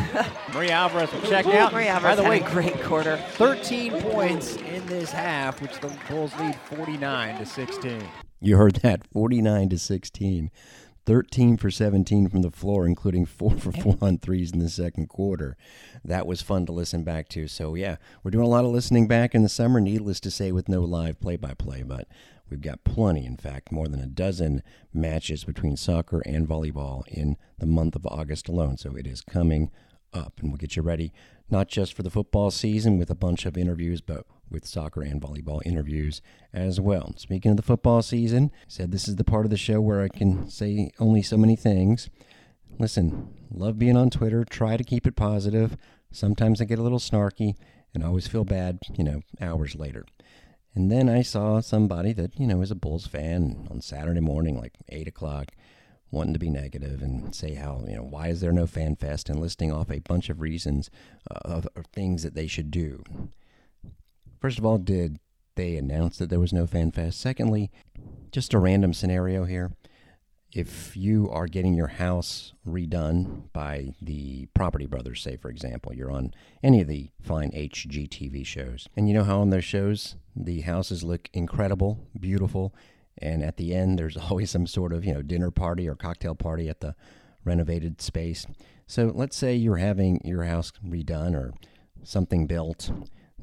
Maria 0.55 0.73
Alvarez 0.73 1.13
will 1.13 1.23
check 1.23 1.47
out. 1.47 1.73
Maria 1.73 1.91
Alvarez 1.91 2.17
By 2.17 2.17
the 2.17 2.23
had 2.23 2.31
way, 2.31 2.41
a 2.41 2.51
great 2.51 2.83
quarter. 2.83 3.17
13 3.33 4.01
points 4.03 4.57
in 4.57 4.85
this 4.87 5.11
half, 5.11 5.61
which 5.63 5.79
the 5.81 5.89
Bulls 6.09 6.33
lead 6.39 6.57
49 6.57 7.39
to 7.39 7.47
16. 7.47 8.03
You 8.41 8.57
heard 8.57 8.77
that 8.77 9.07
49 9.13 9.69
to 9.69 9.79
16. 9.79 10.51
13 11.11 11.57
for 11.57 11.73
17 11.73 12.29
from 12.29 12.43
the 12.43 12.53
floor, 12.53 12.87
including 12.87 13.27
4 13.27 13.57
for 13.57 13.73
4 13.73 13.99
on 14.01 14.17
threes 14.19 14.53
in 14.53 14.61
the 14.61 14.69
second 14.69 15.09
quarter. 15.09 15.57
That 16.05 16.25
was 16.25 16.41
fun 16.41 16.67
to 16.67 16.73
listen 16.73 17.03
back 17.03 17.29
to. 17.31 17.49
So, 17.49 17.75
yeah, 17.75 17.97
we're 18.23 18.31
doing 18.31 18.47
a 18.47 18.49
lot 18.49 18.65
of 18.65 18.71
listening 18.71 19.09
back 19.09 19.35
in 19.35 19.43
the 19.43 19.49
summer, 19.49 19.81
needless 19.81 20.21
to 20.21 20.31
say, 20.31 20.53
with 20.53 20.69
no 20.69 20.83
live 20.83 21.19
play 21.19 21.35
by 21.35 21.55
play, 21.55 21.83
but 21.83 22.07
we've 22.49 22.61
got 22.61 22.85
plenty, 22.85 23.27
in 23.27 23.37
fact, 23.37 23.73
more 23.73 23.89
than 23.89 23.99
a 23.99 24.07
dozen 24.07 24.63
matches 24.95 25.43
between 25.43 25.77
soccer 25.77 26.21
and 26.21 26.47
volleyball 26.47 27.05
in 27.09 27.37
the 27.59 27.67
month 27.67 27.97
of 27.97 28.07
August 28.07 28.49
alone. 28.49 28.77
So, 28.77 28.95
it 28.95 29.09
is 29.09 29.21
coming 29.21 29.73
up, 30.15 30.35
and 30.39 30.51
we'll 30.51 30.59
get 30.59 30.77
you 30.77 30.83
ready 30.83 31.13
not 31.51 31.67
just 31.67 31.93
for 31.93 32.05
the 32.05 32.11
football 32.11 32.53
season 32.53 32.99
with 32.99 33.11
a 33.11 33.17
bunch 33.17 33.45
of 33.45 33.59
interviews, 33.59 34.01
but 34.01 34.25
with 34.51 34.67
soccer 34.67 35.03
and 35.03 35.21
volleyball 35.21 35.61
interviews 35.65 36.21
as 36.53 36.81
well. 36.81 37.15
Speaking 37.17 37.53
of 37.53 37.57
the 37.57 37.63
football 37.63 38.03
season, 38.03 38.51
I 38.55 38.65
said 38.69 38.91
this 38.91 39.09
is 39.09 39.17
the 39.17 39.25
part 39.25 39.47
of 39.47 39.51
the 39.51 39.57
show 39.57 39.81
where 39.81 40.03
I 40.03 40.09
can 40.09 40.49
say 40.51 40.91
only 40.99 41.23
so 41.23 41.37
many 41.37 41.57
things. 41.57 42.11
Listen, 42.79 43.35
love 43.51 43.79
being 43.79 43.97
on 43.97 44.11
Twitter, 44.11 44.45
try 44.45 44.77
to 44.77 44.85
keep 44.85 45.07
it 45.07 45.17
positive. 45.17 45.77
Sometimes 46.11 46.61
I 46.61 46.65
get 46.65 46.79
a 46.79 46.83
little 46.83 46.99
snarky 46.99 47.55
and 47.95 48.03
I 48.03 48.07
always 48.07 48.27
feel 48.27 48.45
bad, 48.45 48.79
you 48.97 49.05
know, 49.05 49.23
hours 49.41 49.75
later. 49.77 50.05
And 50.75 50.91
then 50.91 51.09
I 51.09 51.23
saw 51.23 51.61
somebody 51.61 52.13
that, 52.13 52.39
you 52.39 52.47
know, 52.47 52.63
is 52.63 52.71
a 52.71 52.77
Bulls 52.77 53.07
fan 53.07 53.67
on 53.71 53.81
Saturday 53.81 54.21
morning, 54.21 54.59
like 54.59 54.75
8 54.89 55.09
o'clock, 55.09 55.53
wanting 56.11 56.33
to 56.33 56.39
be 56.39 56.51
negative 56.51 57.03
and 57.03 57.35
say 57.35 57.55
how, 57.55 57.85
you 57.89 57.97
know, 57.97 58.03
why 58.03 58.29
is 58.29 58.41
there 58.41 58.53
no 58.53 58.67
fan 58.67 58.97
fest 58.97 59.29
and 59.29 59.41
listing 59.41 59.73
off 59.73 59.91
a 59.91 59.99
bunch 60.01 60.29
of 60.29 60.41
reasons 60.41 60.91
uh, 61.31 61.39
of, 61.45 61.69
of 61.75 61.87
things 61.87 62.23
that 62.23 62.35
they 62.35 62.47
should 62.47 62.71
do. 62.71 63.03
First 64.41 64.59
of 64.59 64.65
all, 64.65 64.79
did 64.79 65.19
they 65.55 65.77
announce 65.77 66.19
that 66.19 66.31
there 66.31 66.41
was 66.41 66.53
no 66.53 66.67
fan 66.67 66.91
fest? 66.93 67.21
Secondly, 67.21 67.71
just 68.33 68.55
a 68.55 68.59
random 68.59 68.95
scenario 68.95 69.45
here. 69.45 69.73
If 70.53 70.97
you 70.97 71.31
are 71.31 71.47
getting 71.47 71.75
your 71.75 71.89
house 71.89 72.55
redone 72.67 73.53
by 73.53 73.95
the 74.03 74.47
Property 74.55 74.87
Brothers, 74.87 75.23
say, 75.23 75.37
for 75.37 75.49
example, 75.49 75.95
you're 75.95 76.11
on 76.11 76.35
any 76.63 76.81
of 76.81 76.89
the 76.89 77.11
fine 77.23 77.51
HGTV 77.53 78.45
shows, 78.45 78.89
and 78.97 79.07
you 79.07 79.15
know 79.15 79.23
how 79.23 79.41
on 79.41 79.51
those 79.51 79.65
shows 79.65 80.17
the 80.35 80.63
houses 80.63 81.05
look 81.05 81.29
incredible, 81.33 82.09
beautiful, 82.19 82.75
and 83.19 83.45
at 83.45 83.59
the 83.59 83.75
end 83.75 83.99
there's 83.99 84.17
always 84.31 84.51
some 84.51 84.67
sort 84.67 84.93
of, 84.93 85.05
you 85.05 85.15
know, 85.15 85.23
dinner 85.23 85.51
party 85.51 85.89
or 85.89 85.95
cocktail 85.95 86.35
party 86.35 86.69
at 86.69 86.81
the 86.81 86.97
renovated 87.45 88.01
space. 88.01 88.47
So 88.87 89.13
let's 89.15 89.37
say 89.37 89.55
you're 89.55 89.77
having 89.77 90.21
your 90.25 90.45
house 90.45 90.73
redone 90.85 91.35
or 91.35 91.53
something 92.03 92.47
built. 92.47 92.91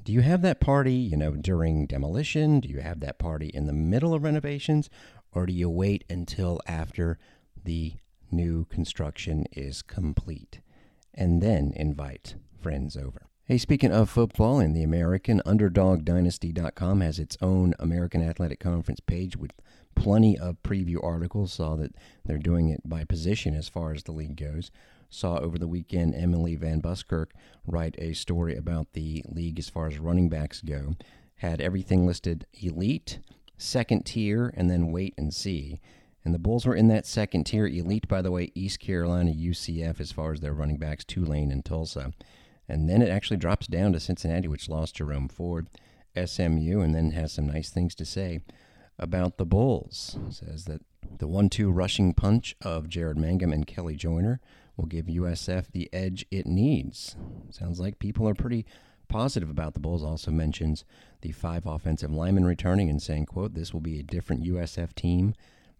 Do 0.08 0.14
you 0.14 0.22
have 0.22 0.42
that 0.44 0.62
party, 0.62 0.94
you 0.94 1.18
know, 1.18 1.32
during 1.32 1.86
demolition? 1.86 2.62
Do 2.62 2.70
you 2.70 2.80
have 2.80 3.02
that 3.02 3.20
party 3.20 3.48
in 3.48 3.68
the 3.68 3.74
middle 3.74 4.14
of 4.14 4.24
renovations? 4.24 4.90
Or 5.34 5.46
do 5.46 5.52
you 5.52 5.70
wait 5.70 6.06
until 6.10 6.62
after 6.66 7.20
the 7.62 7.96
new 8.32 8.64
construction 8.64 9.48
is 9.52 9.82
complete 9.82 10.62
and 11.14 11.42
then 11.42 11.74
invite 11.76 12.36
friends 12.58 12.96
over? 12.96 13.28
Hey, 13.44 13.58
speaking 13.58 13.92
of 13.92 14.10
football, 14.10 14.62
in 14.62 14.72
the 14.72 14.82
American, 14.82 15.42
UnderdogDynasty.com 15.46 17.02
has 17.02 17.20
its 17.20 17.38
own 17.42 17.74
American 17.78 18.24
Athletic 18.24 18.62
Conference 18.62 19.02
page 19.02 19.36
with 19.36 19.52
plenty 19.94 20.38
of 20.38 20.64
preview 20.64 21.04
articles. 21.04 21.52
Saw 21.52 21.76
that 21.76 21.94
they're 22.24 22.38
doing 22.38 22.70
it 22.70 22.80
by 22.86 23.04
position 23.04 23.54
as 23.54 23.68
far 23.68 23.92
as 23.92 24.04
the 24.04 24.14
league 24.14 24.38
goes. 24.38 24.72
Saw 25.10 25.38
over 25.38 25.58
the 25.58 25.68
weekend 25.68 26.16
Emily 26.16 26.56
Van 26.56 26.80
Buskirk 26.80 27.32
write 27.66 27.96
a 27.98 28.14
story 28.14 28.56
about 28.56 28.94
the 28.94 29.24
league 29.28 29.60
as 29.60 29.70
far 29.70 29.88
as 29.88 30.00
running 30.00 30.30
backs 30.30 30.62
go. 30.62 30.96
Had 31.38 31.62
everything 31.62 32.06
listed 32.06 32.46
elite, 32.54 33.20
second 33.58 34.06
tier, 34.06 34.54
and 34.56 34.70
then 34.70 34.92
wait 34.92 35.14
and 35.18 35.34
see. 35.34 35.80
And 36.26 36.34
the 36.34 36.40
Bulls 36.40 36.66
were 36.66 36.76
in 36.76 36.90
that 36.90 37.06
second 37.06 37.46
tier. 37.46 37.68
Elite, 37.68 38.08
by 38.08 38.22
the 38.22 38.32
way, 38.32 38.52
East 38.54 38.80
Carolina, 38.80 39.32
UCF, 39.32 40.02
as 40.02 40.12
far 40.12 40.34
as 40.34 40.42
their 40.42 40.54
running 40.54 40.78
backs, 40.78 41.06
Tulane 41.06 41.52
and 41.52 41.64
Tulsa. 41.64 42.12
And 42.68 42.90
then 42.90 43.02
it 43.02 43.10
actually 43.10 43.38
drops 43.38 43.68
down 43.68 43.94
to 43.94 44.00
Cincinnati, 44.00 44.48
which 44.48 44.68
lost 44.68 44.96
Jerome 44.96 45.30
Ford, 45.30 45.70
SMU, 46.16 46.82
and 46.82 46.94
then 46.94 47.12
has 47.12 47.32
some 47.32 47.48
nice 47.48 47.70
things 47.70 47.96
to 47.96 48.06
say 48.06 48.42
about 49.00 49.38
the 49.38 49.46
Bulls. 49.46 50.18
Says 50.30 50.66
that 50.66 50.82
the 51.18 51.28
one 51.28 51.50
two 51.50 51.72
rushing 51.72 52.14
punch 52.14 52.56
of 52.62 52.88
Jaren 52.88 53.18
Mangham 53.18 53.54
and 53.54 53.66
Kelley 53.66 53.96
Joiner 53.96 54.42
will 54.78 54.86
give 54.86 55.08
USF 55.08 55.72
the 55.72 55.90
edge 55.92 56.26
it 56.32 56.46
needs. 56.46 57.18
Sounds 57.50 57.80
like 57.80 58.00
people 58.00 58.30
are 58.30 58.36
pretty 58.36 58.66
positive 59.08 59.50
about 59.50 59.74
the 59.74 59.80
Bulls. 59.80 60.04
Also 60.04 60.30
mentions 60.32 60.84
the 61.22 61.32
five 61.32 61.66
offensive 61.66 62.12
linemen 62.12 62.46
returning 62.46 62.90
and 62.90 63.02
saying, 63.02 63.26
quote, 63.26 63.56
this 63.56 63.74
will 63.74 63.82
be 63.82 64.00
a 64.00 64.04
different 64.04 64.44
USF 64.44 64.94
team 64.94 65.34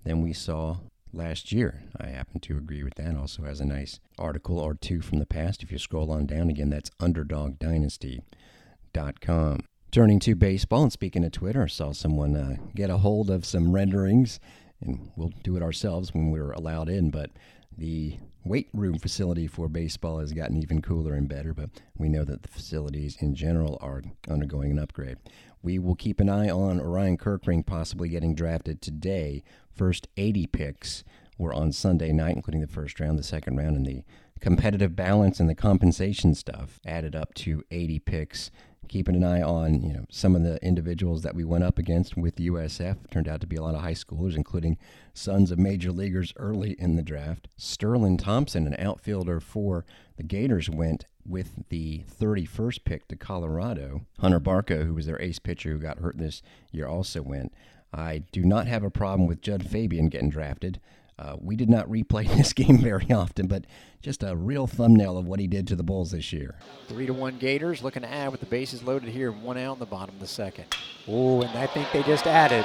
than 0.04 0.22
we 0.22 0.34
saw 0.34 0.78
last 1.14 1.52
year. 1.52 1.84
I 2.00 2.08
happen 2.08 2.40
to 2.42 2.58
agree 2.58 2.84
with 2.84 2.96
that. 2.96 3.16
Also 3.16 3.44
has 3.44 3.60
a 3.60 3.66
nice 3.66 4.00
article 4.18 4.58
or 4.60 4.74
two 4.74 5.02
from 5.02 5.20
the 5.20 5.26
past. 5.26 5.64
If 5.64 5.72
you 5.72 5.78
scroll 5.78 6.12
on 6.12 6.26
down 6.26 6.50
again, 6.50 6.70
that's 6.70 6.90
underdogdynasty.com. 7.00 9.60
Turning 9.90 10.20
to 10.20 10.36
baseball 10.36 10.84
and 10.84 10.92
speaking 10.92 11.24
of 11.24 11.32
Twitter, 11.32 11.64
I 11.64 11.68
saw 11.68 11.94
someone 11.94 12.36
uh, 12.36 12.58
get 12.76 12.90
a 12.90 12.98
hold 12.98 13.30
of 13.30 13.46
some 13.46 13.72
renderings, 13.72 14.38
and 14.82 15.12
we'll 15.16 15.32
do 15.44 15.56
it 15.56 15.64
ourselves 15.64 16.14
when 16.14 16.30
we're 16.30 16.52
allowed 16.52 16.90
in. 16.90 17.10
But 17.10 17.32
the 17.78 18.18
weight 18.48 18.70
room 18.74 18.98
facility 18.98 19.48
for 19.48 19.68
baseball 19.68 20.20
has 20.20 20.34
gotten 20.34 20.58
even 20.58 20.82
cooler 20.82 21.14
and 21.14 21.28
better, 21.28 21.54
but 21.54 21.70
we 21.98 22.10
know 22.10 22.24
that 22.24 22.44
the 22.44 22.48
facilities 22.48 23.18
in 23.20 23.36
general 23.36 23.78
are 23.82 24.04
undergoing 24.30 24.72
an 24.72 24.80
upgrade. 24.80 25.18
We 25.62 25.80
will 25.80 25.96
keep 25.96 26.20
an 26.20 26.30
eye 26.30 26.50
on 26.50 26.80
Orion 26.80 27.18
Kerkering 27.18 27.66
possibly 27.66 28.10
getting 28.10 28.36
drafted 28.36 28.82
today. 28.82 29.44
First 29.72 30.08
80 30.18 30.48
picks 30.48 31.04
were 31.38 31.54
on 31.54 31.72
Sunday 31.72 32.12
night, 32.12 32.36
including 32.36 32.62
the 32.62 32.68
first 32.68 33.00
round, 33.00 33.20
the 33.20 33.24
second 33.24 33.58
round, 33.58 33.76
and 33.76 33.86
the 33.86 34.04
competitive 34.38 34.96
balance 34.96 35.40
and 35.40 35.50
the 35.50 35.56
compensation 35.56 36.34
stuff 36.36 36.80
added 36.86 37.16
up 37.16 37.34
to 37.36 37.64
80 37.72 38.00
picks 38.00 38.52
keeping 38.88 39.16
an 39.16 39.24
eye 39.24 39.42
on 39.42 39.82
you 39.82 39.94
know 39.94 40.06
some 40.10 40.36
of 40.36 40.44
the 40.44 40.64
individuals 40.64 41.22
that 41.24 41.36
we 41.36 41.44
went 41.44 41.64
up 41.64 41.78
against 41.78 42.18
with 42.18 42.36
USF. 42.38 42.98
turned 43.12 43.28
out 43.28 43.42
to 43.42 43.48
be 43.48 43.56
a 43.56 43.62
lot 43.62 43.76
of 43.76 43.82
high 43.82 43.94
schoolers, 43.94 44.36
including 44.36 44.78
sons 45.14 45.52
of 45.52 45.60
major 45.60 45.92
leaguers 45.92 46.34
early 46.38 46.76
in 46.80 46.96
the 46.96 47.04
draft. 47.04 47.48
Sterlin 47.58 48.18
Thompson, 48.18 48.68
an 48.68 48.76
outfielder 48.80 49.40
for 49.40 49.86
the 50.16 50.24
Gators, 50.24 50.70
went 50.70 51.06
with 51.26 51.68
the 51.70 52.04
31st 52.20 52.84
pick 52.86 53.08
to 53.10 53.16
Colorado. 53.16 54.06
Hunter 54.20 54.40
Barco, 54.40 54.86
who 54.86 54.94
was 54.94 55.06
their 55.06 55.22
ace 55.22 55.40
pitcher 55.40 55.72
who 55.72 55.80
got 55.80 56.00
hurt 56.00 56.18
this 56.18 56.42
year, 56.72 56.88
also 56.88 57.22
went. 57.22 57.54
I 57.94 58.24
do 58.32 58.44
not 58.44 58.68
have 58.68 58.84
a 58.84 58.90
problem 58.90 59.28
with 59.28 59.42
Jud 59.42 59.68
Fabian 59.68 60.10
getting 60.10 60.30
drafted. 60.30 60.80
Uh, 61.20 61.36
we 61.40 61.56
did 61.56 61.70
not 61.70 61.88
replay 61.90 62.28
this 62.38 62.54
game 62.54 62.78
very 62.78 63.12
often, 63.12 63.48
but 63.48 63.66
just 64.02 64.24
a 64.24 64.36
real 64.36 64.68
thumbnail 64.68 65.18
of 65.18 65.26
what 65.26 65.40
he 65.40 65.48
did 65.48 65.68
to 65.68 65.76
the 65.76 65.84
Bulls 65.84 66.12
this 66.12 66.32
year. 66.32 66.56
Three 66.88 67.08
to 67.08 67.14
one 67.14 67.38
Gators 67.38 67.82
looking 67.82 68.04
to 68.04 68.10
add 68.10 68.32
with 68.32 68.40
the 68.40 68.46
bases 68.46 68.84
loaded 68.84 69.10
here, 69.10 69.32
one 69.32 69.58
out 69.58 69.74
in 69.74 69.80
the 69.80 69.86
bottom 69.86 70.16
of 70.16 70.22
the 70.22 70.28
second. 70.28 70.66
Oh, 71.08 71.42
and 71.42 71.58
I 71.58 71.66
think 71.68 71.92
they 71.92 72.04
just 72.04 72.28
added. 72.28 72.64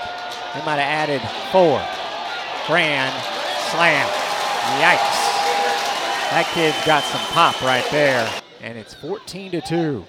They 0.55 0.65
might 0.67 0.77
have 0.77 1.09
added 1.09 1.23
four. 1.51 1.83
Grand 2.67 3.15
slam. 3.71 4.07
Yikes. 4.79 5.33
That 6.31 6.51
kid's 6.55 6.87
got 6.87 7.03
some 7.05 7.21
pop 7.33 7.61
right 7.63 7.85
there. 7.91 8.31
And 8.61 8.79
it's 8.79 8.95
14 8.95 9.53
to 9.53 9.61
2. 9.61 10.05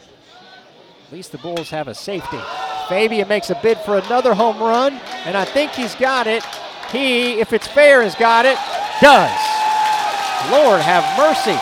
At 1.08 1.14
least 1.14 1.32
the 1.32 1.38
Bulls 1.40 1.70
have 1.70 1.88
a 1.88 1.96
safety. 1.96 2.40
Fabian 2.88 3.28
makes 3.28 3.50
a 3.50 3.60
bid 3.64 3.78
for 3.80 3.98
another 3.98 4.34
home 4.34 4.60
run, 4.60 4.94
and 5.26 5.36
I 5.38 5.46
think 5.46 5.72
he's 5.72 5.96
got 5.96 6.28
it. 6.28 6.44
He, 6.94 7.40
if 7.42 7.52
it's 7.52 7.68
fair, 7.68 8.04
has 8.04 8.14
got 8.14 8.46
it. 8.46 8.58
Does. 9.02 9.32
Lord 10.52 10.80
have 10.80 11.04
mercy. 11.18 11.60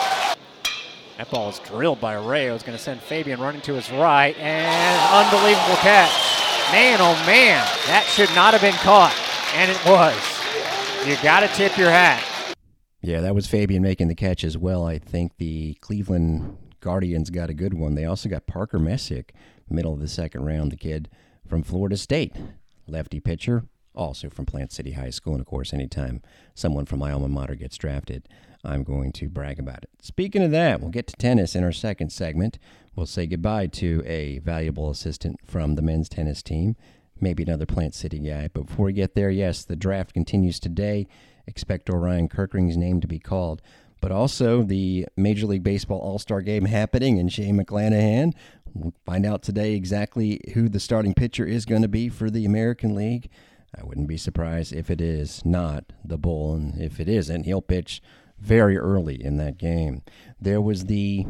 That 1.16 1.30
ball 1.30 1.48
is 1.48 1.58
drilled 1.60 2.00
by 2.00 2.14
Rayo. 2.16 2.54
It's 2.54 2.62
going 2.62 2.76
to 2.76 2.82
send 2.82 3.00
Fabian 3.00 3.40
running 3.40 3.62
to 3.62 3.74
his 3.74 3.90
right. 3.90 4.36
And 4.36 5.26
unbelievable 5.26 5.76
catch. 5.76 6.12
Man, 6.70 6.98
oh 7.00 7.14
man, 7.26 7.64
that 7.86 8.04
should 8.12 8.28
not 8.34 8.52
have 8.52 8.60
been 8.60 8.74
caught. 8.74 9.14
And 9.54 9.70
it 9.70 9.84
was. 9.86 10.14
You 11.06 11.16
got 11.22 11.40
to 11.40 11.48
tip 11.48 11.78
your 11.78 11.90
hat. 11.90 12.22
Yeah, 13.00 13.20
that 13.22 13.34
was 13.34 13.46
Fabian 13.46 13.82
making 13.82 14.08
the 14.08 14.14
catch 14.14 14.44
as 14.44 14.58
well. 14.58 14.86
I 14.86 14.98
think 14.98 15.38
the 15.38 15.74
Cleveland 15.80 16.58
Guardians 16.80 17.30
got 17.30 17.50
a 17.50 17.54
good 17.54 17.74
one. 17.74 17.94
They 17.94 18.04
also 18.04 18.28
got 18.28 18.46
Parker 18.46 18.78
Messick, 18.78 19.34
middle 19.68 19.94
of 19.94 20.00
the 20.00 20.08
second 20.08 20.44
round, 20.44 20.70
the 20.70 20.76
kid 20.76 21.08
from 21.48 21.62
Florida 21.62 21.96
State. 21.96 22.36
Lefty 22.86 23.20
pitcher, 23.20 23.64
also 23.94 24.28
from 24.30 24.46
Plant 24.46 24.72
City 24.72 24.92
High 24.92 25.10
School. 25.10 25.34
And 25.34 25.40
of 25.40 25.46
course, 25.46 25.72
anytime 25.72 26.22
someone 26.54 26.86
from 26.86 26.98
my 27.00 27.12
alma 27.12 27.28
mater 27.28 27.54
gets 27.54 27.76
drafted, 27.76 28.28
I'm 28.64 28.84
going 28.84 29.12
to 29.12 29.28
brag 29.28 29.58
about 29.58 29.82
it. 29.82 29.90
Speaking 30.00 30.42
of 30.42 30.50
that, 30.52 30.80
we'll 30.80 30.90
get 30.90 31.06
to 31.08 31.16
tennis 31.16 31.54
in 31.54 31.64
our 31.64 31.72
second 31.72 32.10
segment. 32.10 32.58
We'll 32.94 33.06
say 33.06 33.26
goodbye 33.26 33.68
to 33.68 34.02
a 34.06 34.38
valuable 34.40 34.90
assistant 34.90 35.40
from 35.44 35.74
the 35.74 35.82
men's 35.82 36.08
tennis 36.08 36.42
team, 36.42 36.76
maybe 37.20 37.42
another 37.42 37.66
Plant 37.66 37.94
City 37.94 38.18
guy. 38.18 38.48
But 38.52 38.66
before 38.66 38.86
we 38.86 38.92
get 38.92 39.14
there, 39.14 39.30
yes, 39.30 39.64
the 39.64 39.76
draft 39.76 40.12
continues 40.12 40.60
today. 40.60 41.08
Expect 41.46 41.90
Orion 41.90 42.28
Kerkering's 42.28 42.76
name 42.76 43.00
to 43.00 43.08
be 43.08 43.18
called. 43.18 43.62
But 44.00 44.12
also 44.12 44.62
the 44.62 45.06
Major 45.16 45.46
League 45.46 45.62
Baseball 45.62 46.00
All 46.00 46.18
Star 46.18 46.40
game 46.42 46.64
happening 46.64 47.18
in 47.18 47.28
Shane 47.28 47.58
McClanahan. 47.58 48.32
We'll 48.74 48.94
find 49.06 49.24
out 49.24 49.42
today 49.42 49.74
exactly 49.74 50.40
who 50.54 50.68
the 50.68 50.80
starting 50.80 51.14
pitcher 51.14 51.44
is 51.44 51.64
going 51.64 51.82
to 51.82 51.88
be 51.88 52.08
for 52.08 52.30
the 52.30 52.44
American 52.44 52.94
League. 52.94 53.30
I 53.78 53.84
wouldn't 53.84 54.08
be 54.08 54.16
surprised 54.16 54.72
if 54.72 54.90
it 54.90 55.00
is 55.00 55.44
not 55.44 55.92
the 56.04 56.18
Bull, 56.18 56.54
and 56.54 56.80
if 56.80 57.00
it 57.00 57.08
isn't, 57.08 57.44
he'll 57.44 57.62
pitch 57.62 58.02
very 58.38 58.76
early 58.76 59.22
in 59.22 59.36
that 59.38 59.56
game. 59.56 60.02
There 60.40 60.60
was 60.60 60.86
the 60.86 61.26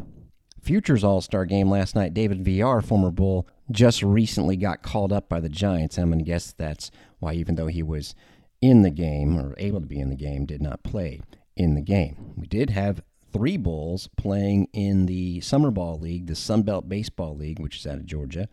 Futures 0.61 1.03
All 1.03 1.21
Star 1.21 1.45
game 1.45 1.69
last 1.69 1.95
night. 1.95 2.13
David 2.13 2.43
Villar, 2.43 2.81
former 2.81 3.11
Bull, 3.11 3.47
just 3.69 4.01
recently 4.01 4.55
got 4.55 4.81
called 4.81 5.13
up 5.13 5.29
by 5.29 5.39
the 5.39 5.49
Giants. 5.49 5.97
I'm 5.97 6.07
going 6.07 6.19
to 6.19 6.25
guess 6.25 6.53
that's 6.53 6.89
why, 7.19 7.33
even 7.33 7.55
though 7.55 7.67
he 7.67 7.83
was 7.83 8.15
in 8.61 8.81
the 8.81 8.89
game 8.89 9.37
or 9.37 9.55
able 9.57 9.81
to 9.81 9.87
be 9.87 9.99
in 9.99 10.09
the 10.09 10.15
game, 10.15 10.45
did 10.45 10.61
not 10.61 10.83
play 10.83 11.21
in 11.55 11.75
the 11.75 11.81
game. 11.81 12.33
We 12.37 12.47
did 12.47 12.69
have 12.69 13.03
three 13.31 13.57
Bulls 13.57 14.09
playing 14.15 14.67
in 14.73 15.05
the 15.05 15.41
Summer 15.41 15.71
Ball 15.71 15.99
League, 15.99 16.27
the 16.27 16.35
Sun 16.35 16.63
Belt 16.63 16.87
Baseball 16.87 17.35
League, 17.35 17.59
which 17.59 17.77
is 17.77 17.87
out 17.87 17.95
of 17.95 18.05
Georgia. 18.05 18.47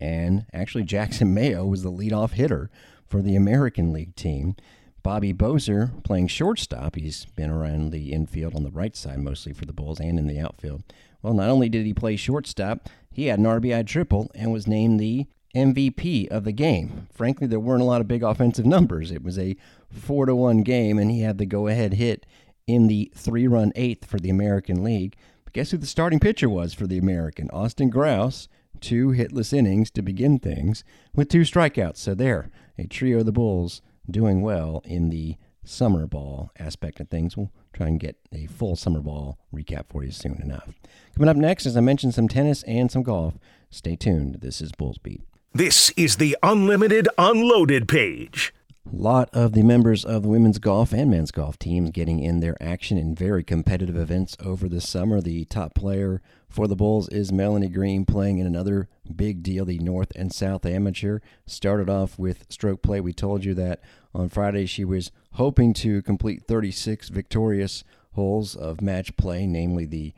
And 0.00 0.46
actually, 0.52 0.84
Jackson 0.84 1.32
Mayo 1.32 1.64
was 1.64 1.82
the 1.82 1.92
leadoff 1.92 2.32
hitter 2.32 2.70
for 3.12 3.20
the 3.20 3.36
American 3.36 3.92
League 3.92 4.16
team. 4.16 4.56
Bobby 5.02 5.34
Bozer 5.34 6.02
playing 6.02 6.28
shortstop. 6.28 6.96
He's 6.96 7.26
been 7.36 7.50
around 7.50 7.90
the 7.90 8.10
infield 8.10 8.54
on 8.54 8.62
the 8.62 8.70
right 8.70 8.96
side 8.96 9.18
mostly 9.18 9.52
for 9.52 9.66
the 9.66 9.72
Bulls 9.74 10.00
and 10.00 10.18
in 10.18 10.28
the 10.28 10.40
outfield. 10.40 10.82
Well, 11.20 11.34
not 11.34 11.50
only 11.50 11.68
did 11.68 11.84
he 11.84 11.92
play 11.92 12.16
shortstop, 12.16 12.88
he 13.10 13.26
had 13.26 13.38
an 13.38 13.44
RBI 13.44 13.86
triple 13.86 14.30
and 14.34 14.50
was 14.50 14.66
named 14.66 14.98
the 14.98 15.26
MVP 15.54 16.28
of 16.28 16.44
the 16.44 16.52
game. 16.52 17.06
Frankly, 17.12 17.46
there 17.46 17.60
weren't 17.60 17.82
a 17.82 17.84
lot 17.84 18.00
of 18.00 18.08
big 18.08 18.22
offensive 18.22 18.64
numbers. 18.64 19.10
It 19.10 19.22
was 19.22 19.38
a 19.38 19.56
4 19.90 20.24
to 20.24 20.34
1 20.34 20.62
game 20.62 20.98
and 20.98 21.10
he 21.10 21.20
had 21.20 21.36
the 21.36 21.44
go-ahead 21.44 21.92
hit 21.92 22.24
in 22.66 22.86
the 22.86 23.12
3-run 23.14 23.72
8th 23.72 24.06
for 24.06 24.18
the 24.18 24.30
American 24.30 24.82
League. 24.82 25.16
But 25.44 25.52
guess 25.52 25.72
who 25.72 25.76
the 25.76 25.86
starting 25.86 26.18
pitcher 26.18 26.48
was 26.48 26.72
for 26.72 26.86
the 26.86 26.96
American? 26.96 27.50
Austin 27.50 27.90
Grouse, 27.90 28.48
two 28.80 29.08
hitless 29.08 29.52
innings 29.52 29.90
to 29.90 30.00
begin 30.00 30.38
things 30.38 30.82
with 31.14 31.28
two 31.28 31.42
strikeouts. 31.42 31.98
So 31.98 32.14
there, 32.14 32.50
a 32.78 32.86
trio 32.86 33.20
of 33.20 33.26
the 33.26 33.32
Bulls 33.32 33.82
doing 34.10 34.42
well 34.42 34.82
in 34.84 35.10
the 35.10 35.36
summer 35.64 36.06
ball 36.06 36.50
aspect 36.58 37.00
of 37.00 37.08
things. 37.08 37.36
We'll 37.36 37.52
try 37.72 37.86
and 37.86 38.00
get 38.00 38.16
a 38.32 38.46
full 38.46 38.76
summer 38.76 39.00
ball 39.00 39.38
recap 39.54 39.84
for 39.88 40.04
you 40.04 40.10
soon 40.10 40.40
enough. 40.42 40.74
Coming 41.16 41.28
up 41.28 41.36
next, 41.36 41.66
as 41.66 41.76
I 41.76 41.80
mentioned, 41.80 42.14
some 42.14 42.28
tennis 42.28 42.62
and 42.64 42.90
some 42.90 43.02
golf. 43.02 43.34
Stay 43.70 43.96
tuned. 43.96 44.40
This 44.40 44.60
is 44.60 44.72
Bulls 44.72 44.98
Beat. 44.98 45.22
This 45.54 45.90
is 45.90 46.16
the 46.16 46.36
Unlimited 46.42 47.08
Unloaded 47.18 47.86
page. 47.86 48.52
A 48.90 48.96
lot 48.96 49.30
of 49.32 49.52
the 49.52 49.62
members 49.62 50.04
of 50.04 50.22
the 50.22 50.28
women's 50.28 50.58
golf 50.58 50.92
and 50.92 51.10
men's 51.10 51.30
golf 51.30 51.58
teams 51.58 51.90
getting 51.90 52.18
in 52.18 52.40
their 52.40 52.60
action 52.60 52.98
in 52.98 53.14
very 53.14 53.44
competitive 53.44 53.96
events 53.96 54.36
over 54.44 54.68
the 54.68 54.80
summer. 54.80 55.20
The 55.20 55.44
top 55.44 55.74
player 55.74 56.20
for 56.48 56.66
the 56.66 56.74
Bulls 56.74 57.08
is 57.08 57.30
Melanie 57.30 57.68
Green 57.68 58.04
playing 58.04 58.38
in 58.38 58.46
another 58.46 58.88
big 59.12 59.42
deal, 59.42 59.64
the 59.64 59.78
North 59.78 60.12
and 60.16 60.32
South 60.32 60.66
Amateur. 60.66 61.20
Started 61.46 61.88
off 61.88 62.18
with 62.18 62.46
stroke 62.48 62.82
play. 62.82 63.00
We 63.00 63.12
told 63.12 63.44
you 63.44 63.54
that 63.54 63.80
on 64.14 64.28
Friday 64.28 64.66
she 64.66 64.84
was 64.84 65.10
hoping 65.32 65.72
to 65.74 66.02
complete 66.02 66.44
36 66.46 67.08
victorious 67.08 67.84
holes 68.12 68.54
of 68.54 68.80
match 68.80 69.16
play, 69.16 69.46
namely 69.46 69.86
the 69.86 70.12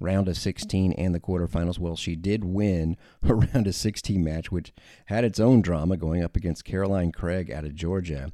round 0.00 0.28
of 0.28 0.36
16 0.36 0.92
and 0.92 1.14
the 1.14 1.20
quarterfinals. 1.20 1.78
Well, 1.78 1.96
she 1.96 2.16
did 2.16 2.44
win 2.44 2.96
a 3.22 3.34
round 3.34 3.66
of 3.66 3.74
16 3.74 4.22
match, 4.22 4.50
which 4.52 4.72
had 5.06 5.24
its 5.24 5.40
own 5.40 5.62
drama 5.62 5.96
going 5.96 6.22
up 6.22 6.36
against 6.36 6.64
Caroline 6.64 7.12
Craig 7.12 7.50
out 7.50 7.64
of 7.64 7.74
Georgia. 7.74 8.32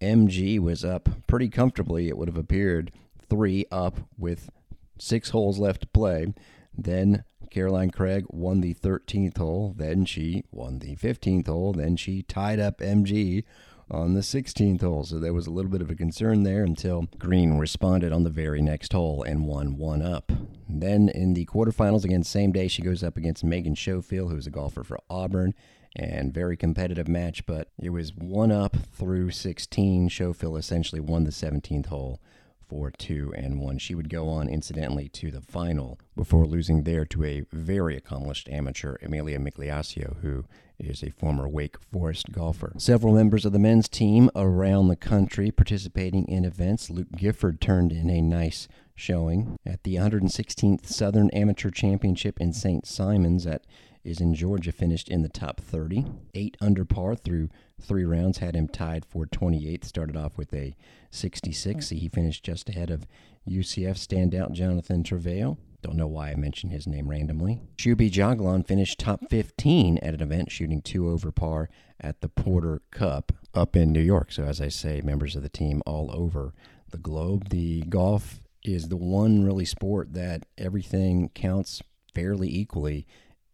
MG 0.00 0.58
was 0.60 0.84
up 0.84 1.08
pretty 1.26 1.48
comfortably, 1.48 2.08
it 2.08 2.16
would 2.16 2.28
have 2.28 2.36
appeared, 2.36 2.92
three 3.28 3.66
up 3.72 3.98
with 4.16 4.50
six 4.98 5.30
holes 5.30 5.58
left 5.58 5.82
to 5.82 5.86
play. 5.88 6.32
Then 6.76 7.24
Caroline 7.50 7.90
Craig 7.90 8.26
won 8.28 8.60
the 8.60 8.74
13th 8.74 9.38
hole. 9.38 9.74
Then 9.76 10.04
she 10.04 10.44
won 10.50 10.78
the 10.78 10.96
15th 10.96 11.46
hole. 11.46 11.72
Then 11.72 11.96
she 11.96 12.22
tied 12.22 12.60
up 12.60 12.78
MG 12.78 13.44
on 13.90 14.14
the 14.14 14.20
16th 14.20 14.82
hole. 14.82 15.04
So 15.04 15.18
there 15.18 15.32
was 15.32 15.46
a 15.46 15.50
little 15.50 15.70
bit 15.70 15.80
of 15.80 15.90
a 15.90 15.94
concern 15.94 16.42
there 16.42 16.62
until 16.62 17.08
Green 17.18 17.58
responded 17.58 18.12
on 18.12 18.24
the 18.24 18.30
very 18.30 18.60
next 18.60 18.92
hole 18.92 19.22
and 19.22 19.46
won 19.46 19.76
one 19.76 20.02
up. 20.02 20.30
Then 20.68 21.08
in 21.08 21.34
the 21.34 21.46
quarterfinals, 21.46 22.04
again, 22.04 22.22
same 22.22 22.52
day, 22.52 22.68
she 22.68 22.82
goes 22.82 23.02
up 23.02 23.16
against 23.16 23.44
Megan 23.44 23.74
Schofill, 23.74 24.30
who's 24.30 24.46
a 24.46 24.50
golfer 24.50 24.84
for 24.84 24.98
Auburn. 25.08 25.54
And 25.96 26.34
very 26.34 26.56
competitive 26.56 27.08
match, 27.08 27.46
but 27.46 27.68
it 27.78 27.88
was 27.88 28.14
one 28.14 28.52
up 28.52 28.76
through 28.92 29.30
16. 29.30 30.10
Schofill 30.10 30.58
essentially 30.58 31.00
won 31.00 31.24
the 31.24 31.30
17th 31.30 31.86
hole 31.86 32.20
for 32.68 32.90
two 32.90 33.32
and 33.36 33.60
one. 33.60 33.78
She 33.78 33.94
would 33.94 34.08
go 34.08 34.28
on, 34.28 34.48
incidentally, 34.48 35.08
to 35.10 35.30
the 35.30 35.40
final 35.40 35.98
before 36.16 36.46
losing 36.46 36.82
there 36.82 37.04
to 37.06 37.24
a 37.24 37.44
very 37.52 37.96
accomplished 37.96 38.48
amateur, 38.48 38.96
Emilia 39.02 39.38
Migliaccio, 39.38 40.20
who 40.20 40.44
is 40.78 41.02
a 41.02 41.10
former 41.10 41.48
Wake 41.48 41.76
Forest 41.92 42.30
golfer. 42.30 42.72
Several 42.76 43.14
members 43.14 43.44
of 43.44 43.52
the 43.52 43.58
men's 43.58 43.88
team 43.88 44.30
around 44.36 44.88
the 44.88 44.96
country 44.96 45.50
participating 45.50 46.26
in 46.28 46.44
events. 46.44 46.90
Luke 46.90 47.12
Gifford 47.16 47.60
turned 47.60 47.92
in 47.92 48.10
a 48.10 48.20
nice 48.20 48.68
showing 48.94 49.58
at 49.64 49.82
the 49.84 49.94
116th 49.94 50.86
Southern 50.86 51.30
Amateur 51.30 51.70
Championship 51.70 52.40
in 52.40 52.52
St. 52.52 52.86
Simons 52.86 53.46
at 53.46 53.64
is 54.04 54.20
in 54.20 54.34
Georgia, 54.34 54.72
finished 54.72 55.08
in 55.08 55.22
the 55.22 55.28
top 55.28 55.60
30. 55.60 56.04
Eight 56.34 56.56
under 56.60 56.84
par 56.84 57.14
through 57.14 57.48
three 57.80 58.04
rounds, 58.04 58.38
had 58.38 58.54
him 58.54 58.68
tied 58.68 59.04
for 59.04 59.26
28th. 59.26 59.84
Started 59.84 60.16
off 60.16 60.36
with 60.36 60.52
a 60.52 60.74
66. 61.10 61.88
Hmm. 61.88 61.96
He 61.96 62.08
finished 62.08 62.44
just 62.44 62.68
ahead 62.68 62.90
of 62.90 63.06
UCF 63.48 63.96
standout 63.96 64.52
Jonathan 64.52 65.02
Treveo. 65.02 65.56
Don't 65.80 65.96
know 65.96 66.08
why 66.08 66.30
I 66.30 66.34
mentioned 66.34 66.72
his 66.72 66.88
name 66.88 67.08
randomly. 67.08 67.60
Shuby 67.76 68.10
Jaglan 68.10 68.66
finished 68.66 68.98
top 68.98 69.28
15 69.30 69.98
at 69.98 70.14
an 70.14 70.20
event, 70.20 70.50
shooting 70.50 70.82
two 70.82 71.08
over 71.08 71.30
par 71.30 71.68
at 72.00 72.20
the 72.20 72.28
Porter 72.28 72.82
Cup 72.90 73.32
up 73.54 73.76
in 73.76 73.92
New 73.92 74.00
York. 74.00 74.32
So, 74.32 74.44
as 74.44 74.60
I 74.60 74.68
say, 74.68 75.00
members 75.02 75.36
of 75.36 75.42
the 75.42 75.48
team 75.48 75.82
all 75.86 76.10
over 76.12 76.52
the 76.90 76.98
globe. 76.98 77.50
The 77.50 77.82
golf 77.82 78.40
is 78.64 78.88
the 78.88 78.96
one 78.96 79.44
really 79.44 79.64
sport 79.64 80.14
that 80.14 80.46
everything 80.56 81.30
counts 81.30 81.80
fairly 82.14 82.48
equally 82.48 83.06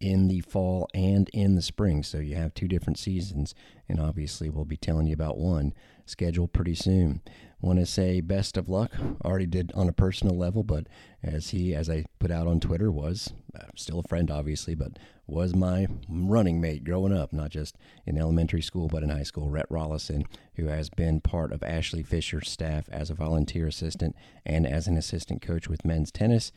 in 0.05 0.27
the 0.27 0.41
fall 0.41 0.87
and 0.93 1.29
in 1.33 1.55
the 1.55 1.61
spring. 1.63 2.03
So 2.03 2.19
you 2.19 2.35
have 2.35 2.53
two 2.53 2.67
different 2.67 2.99
seasons, 2.99 3.55
and 3.89 3.99
obviously 3.99 4.49
we'll 4.49 4.63
be 4.63 4.77
telling 4.77 5.07
you 5.07 5.13
about 5.13 5.39
one 5.39 5.73
schedule 6.05 6.47
pretty 6.47 6.75
soon. 6.75 7.21
Want 7.59 7.79
to 7.79 7.87
say 7.87 8.21
best 8.21 8.57
of 8.57 8.69
luck. 8.69 8.91
Already 9.23 9.47
did 9.47 9.71
on 9.73 9.89
a 9.89 9.93
personal 9.93 10.37
level, 10.37 10.61
but 10.61 10.85
as 11.23 11.49
he, 11.49 11.73
as 11.73 11.89
I 11.89 12.05
put 12.19 12.29
out 12.29 12.45
on 12.45 12.59
Twitter, 12.59 12.91
was 12.91 13.33
uh, 13.59 13.63
still 13.75 13.99
a 13.99 14.07
friend, 14.07 14.29
obviously, 14.29 14.75
but 14.75 14.99
was 15.25 15.55
my 15.55 15.87
running 16.07 16.61
mate 16.61 16.83
growing 16.83 17.11
up, 17.11 17.33
not 17.33 17.49
just 17.49 17.75
in 18.05 18.19
elementary 18.19 18.61
school, 18.61 18.87
but 18.87 19.01
in 19.01 19.09
high 19.09 19.23
school. 19.23 19.49
Rhett 19.49 19.69
Rollison, 19.69 20.27
who 20.55 20.67
has 20.67 20.91
been 20.91 21.19
part 21.19 21.51
of 21.51 21.63
Ashley 21.63 22.03
Fisher's 22.03 22.51
staff 22.51 22.87
as 22.91 23.09
a 23.09 23.15
volunteer 23.15 23.65
assistant 23.65 24.15
and 24.45 24.67
as 24.67 24.85
an 24.85 24.97
assistant 24.97 25.41
coach 25.41 25.67
with 25.67 25.83
men's 25.83 26.11
tennis. 26.11 26.51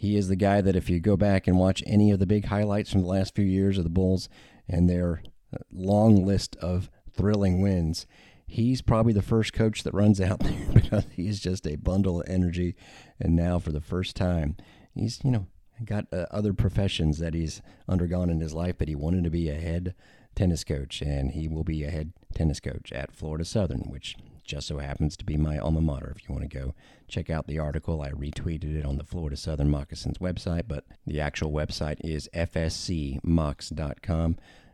He 0.00 0.16
is 0.16 0.28
the 0.28 0.36
guy 0.36 0.62
that 0.62 0.76
if 0.76 0.88
you 0.88 0.98
go 0.98 1.14
back 1.14 1.46
and 1.46 1.58
watch 1.58 1.82
any 1.86 2.10
of 2.10 2.20
the 2.20 2.26
big 2.26 2.46
highlights 2.46 2.90
from 2.90 3.02
the 3.02 3.06
last 3.06 3.34
few 3.34 3.44
years 3.44 3.76
of 3.76 3.84
the 3.84 3.90
Bulls 3.90 4.30
and 4.66 4.88
their 4.88 5.22
uh, 5.52 5.58
long 5.70 6.24
list 6.24 6.56
of 6.56 6.88
thrilling 7.12 7.60
wins, 7.60 8.06
he's 8.46 8.80
probably 8.80 9.12
the 9.12 9.20
first 9.20 9.52
coach 9.52 9.82
that 9.82 9.92
runs 9.92 10.18
out 10.18 10.40
there 10.40 10.72
because 10.72 11.04
he's 11.14 11.38
just 11.38 11.66
a 11.66 11.76
bundle 11.76 12.22
of 12.22 12.30
energy. 12.30 12.76
And 13.18 13.36
now, 13.36 13.58
for 13.58 13.72
the 13.72 13.80
first 13.82 14.16
time, 14.16 14.56
he's, 14.94 15.20
you 15.22 15.30
know, 15.30 15.48
got 15.84 16.06
uh, 16.14 16.24
other 16.30 16.54
professions 16.54 17.18
that 17.18 17.34
he's 17.34 17.60
undergone 17.86 18.30
in 18.30 18.40
his 18.40 18.54
life, 18.54 18.76
but 18.78 18.88
he 18.88 18.94
wanted 18.94 19.24
to 19.24 19.30
be 19.30 19.50
a 19.50 19.60
head 19.60 19.94
tennis 20.34 20.64
coach, 20.64 21.02
and 21.02 21.32
he 21.32 21.46
will 21.46 21.62
be 21.62 21.84
a 21.84 21.90
head 21.90 22.14
tennis 22.32 22.58
coach 22.58 22.90
at 22.90 23.14
Florida 23.14 23.44
Southern, 23.44 23.80
which 23.80 24.16
just 24.50 24.66
so 24.66 24.78
happens 24.78 25.16
to 25.16 25.24
be 25.24 25.36
my 25.36 25.58
alma 25.58 25.80
mater. 25.80 26.12
If 26.16 26.28
you 26.28 26.34
want 26.34 26.50
to 26.50 26.58
go 26.58 26.74
check 27.06 27.30
out 27.30 27.46
the 27.46 27.60
article, 27.60 28.02
I 28.02 28.10
retweeted 28.10 28.76
it 28.76 28.84
on 28.84 28.98
the 28.98 29.04
Florida 29.04 29.36
Southern 29.36 29.70
Moccasins 29.70 30.18
website, 30.18 30.64
but 30.66 30.84
the 31.06 31.20
actual 31.20 31.52
website 31.52 31.98
is 32.00 32.28
fscmocs.com. 32.34 33.18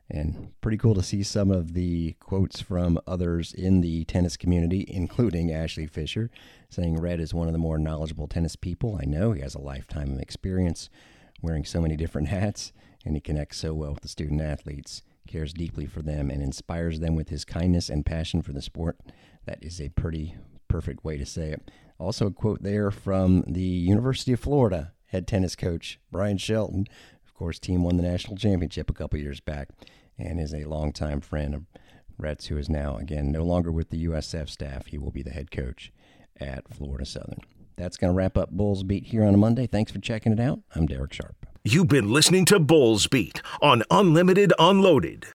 And 0.09 0.53
pretty 0.63 0.79
cool 0.79 0.95
to 0.95 1.03
see 1.03 1.23
some 1.23 1.51
of 1.51 1.75
the 1.75 2.15
quotes 2.21 2.61
from 2.61 2.99
others 3.07 3.53
in 3.53 3.83
the 3.83 4.05
tennis 4.05 4.39
community, 4.39 4.87
including 4.89 5.53
Ashley 5.53 5.87
Fisher, 5.87 6.31
saying 6.71 6.97
Rhett 6.97 7.21
is 7.21 7.35
one 7.35 7.49
of 7.49 7.53
the 7.53 7.59
more 7.59 7.77
knowledgeable 7.77 8.29
tennis 8.29 8.57
people 8.57 8.99
I 8.99 9.05
know. 9.05 9.33
He 9.33 9.43
has 9.43 9.55
a 9.55 9.61
lifetime 9.61 10.13
of 10.13 10.21
experience 10.21 10.89
wearing 11.43 11.67
so 11.67 11.83
many 11.83 11.97
different 11.97 12.29
hats, 12.31 12.73
and 13.05 13.15
he 13.15 13.21
connects 13.21 13.59
so 13.59 13.75
well 13.75 13.93
with 13.93 14.03
the 14.03 14.09
student 14.09 14.41
athletes, 14.41 15.03
cares 15.27 15.53
deeply 15.53 15.87
for 15.87 16.03
them, 16.03 16.31
and 16.31 16.43
inspires 16.43 17.01
them 17.01 17.15
with 17.15 17.29
his 17.29 17.45
kindness 17.45 17.89
and 17.89 18.07
passion 18.07 18.43
for 18.43 18.53
the 18.53 18.63
sport. 18.63 18.99
That 19.45 19.63
is 19.63 19.81
a 19.81 19.91
pretty 19.91 20.37
perfect 20.69 21.05
way 21.05 21.17
to 21.17 21.27
say 21.27 21.51
it. 21.51 21.71
Also, 21.99 22.27
a 22.27 22.31
quote 22.31 22.63
there 22.63 22.91
from 22.91 23.43
the 23.47 23.61
University 23.61 24.33
of 24.33 24.41
Florida 24.41 24.93
head 25.07 25.27
tennis 25.27 25.57
coach, 25.57 25.99
Bryan 26.11 26.39
Shelton. 26.39 26.87
Of 27.25 27.35
course, 27.35 27.59
team 27.59 27.83
won 27.83 27.97
the 27.97 28.03
national 28.03 28.37
championship 28.37 28.91
a 28.91 28.95
couple 28.95 29.19
years 29.19 29.41
back 29.41 29.69
and 30.19 30.41
is 30.41 30.55
a 30.55 30.65
longtime 30.65 31.21
friend 31.21 31.55
of 31.55 31.65
Rhett's, 32.19 32.47
who 32.47 32.57
is 32.57 32.69
now, 32.69 32.97
again, 32.97 33.31
no 33.31 33.45
longer 33.45 33.71
with 33.71 33.91
the 33.91 34.07
USF 34.07 34.49
staff. 34.49 34.87
He 34.87 34.99
will 34.99 35.11
be 35.11 35.23
the 35.23 35.31
head 35.31 35.51
coach 35.51 35.93
at 36.41 36.69
Florida 36.73 37.05
Southern. 37.05 37.41
That's 37.77 37.99
going 37.99 38.13
to 38.13 38.17
wrap 38.17 38.39
up 38.39 38.51
Bulls 38.51 38.83
Beat 38.83 39.07
here 39.07 39.25
on 39.25 39.35
a 39.35 39.39
Monday. 39.39 39.67
Thanks 39.67 39.93
for 39.93 39.99
checking 39.99 40.33
it 40.33 40.41
out. 40.41 40.61
I'm 40.75 40.87
Derek 40.87 41.13
Sharp. 41.13 41.46
You've 41.69 41.89
been 41.89 42.13
listening 42.13 42.45
to 42.45 42.61
Bulls 42.61 43.09
Beat 43.09 43.43
on 43.61 43.83
Unlimited 43.91 44.53
Unloaded. 44.57 45.25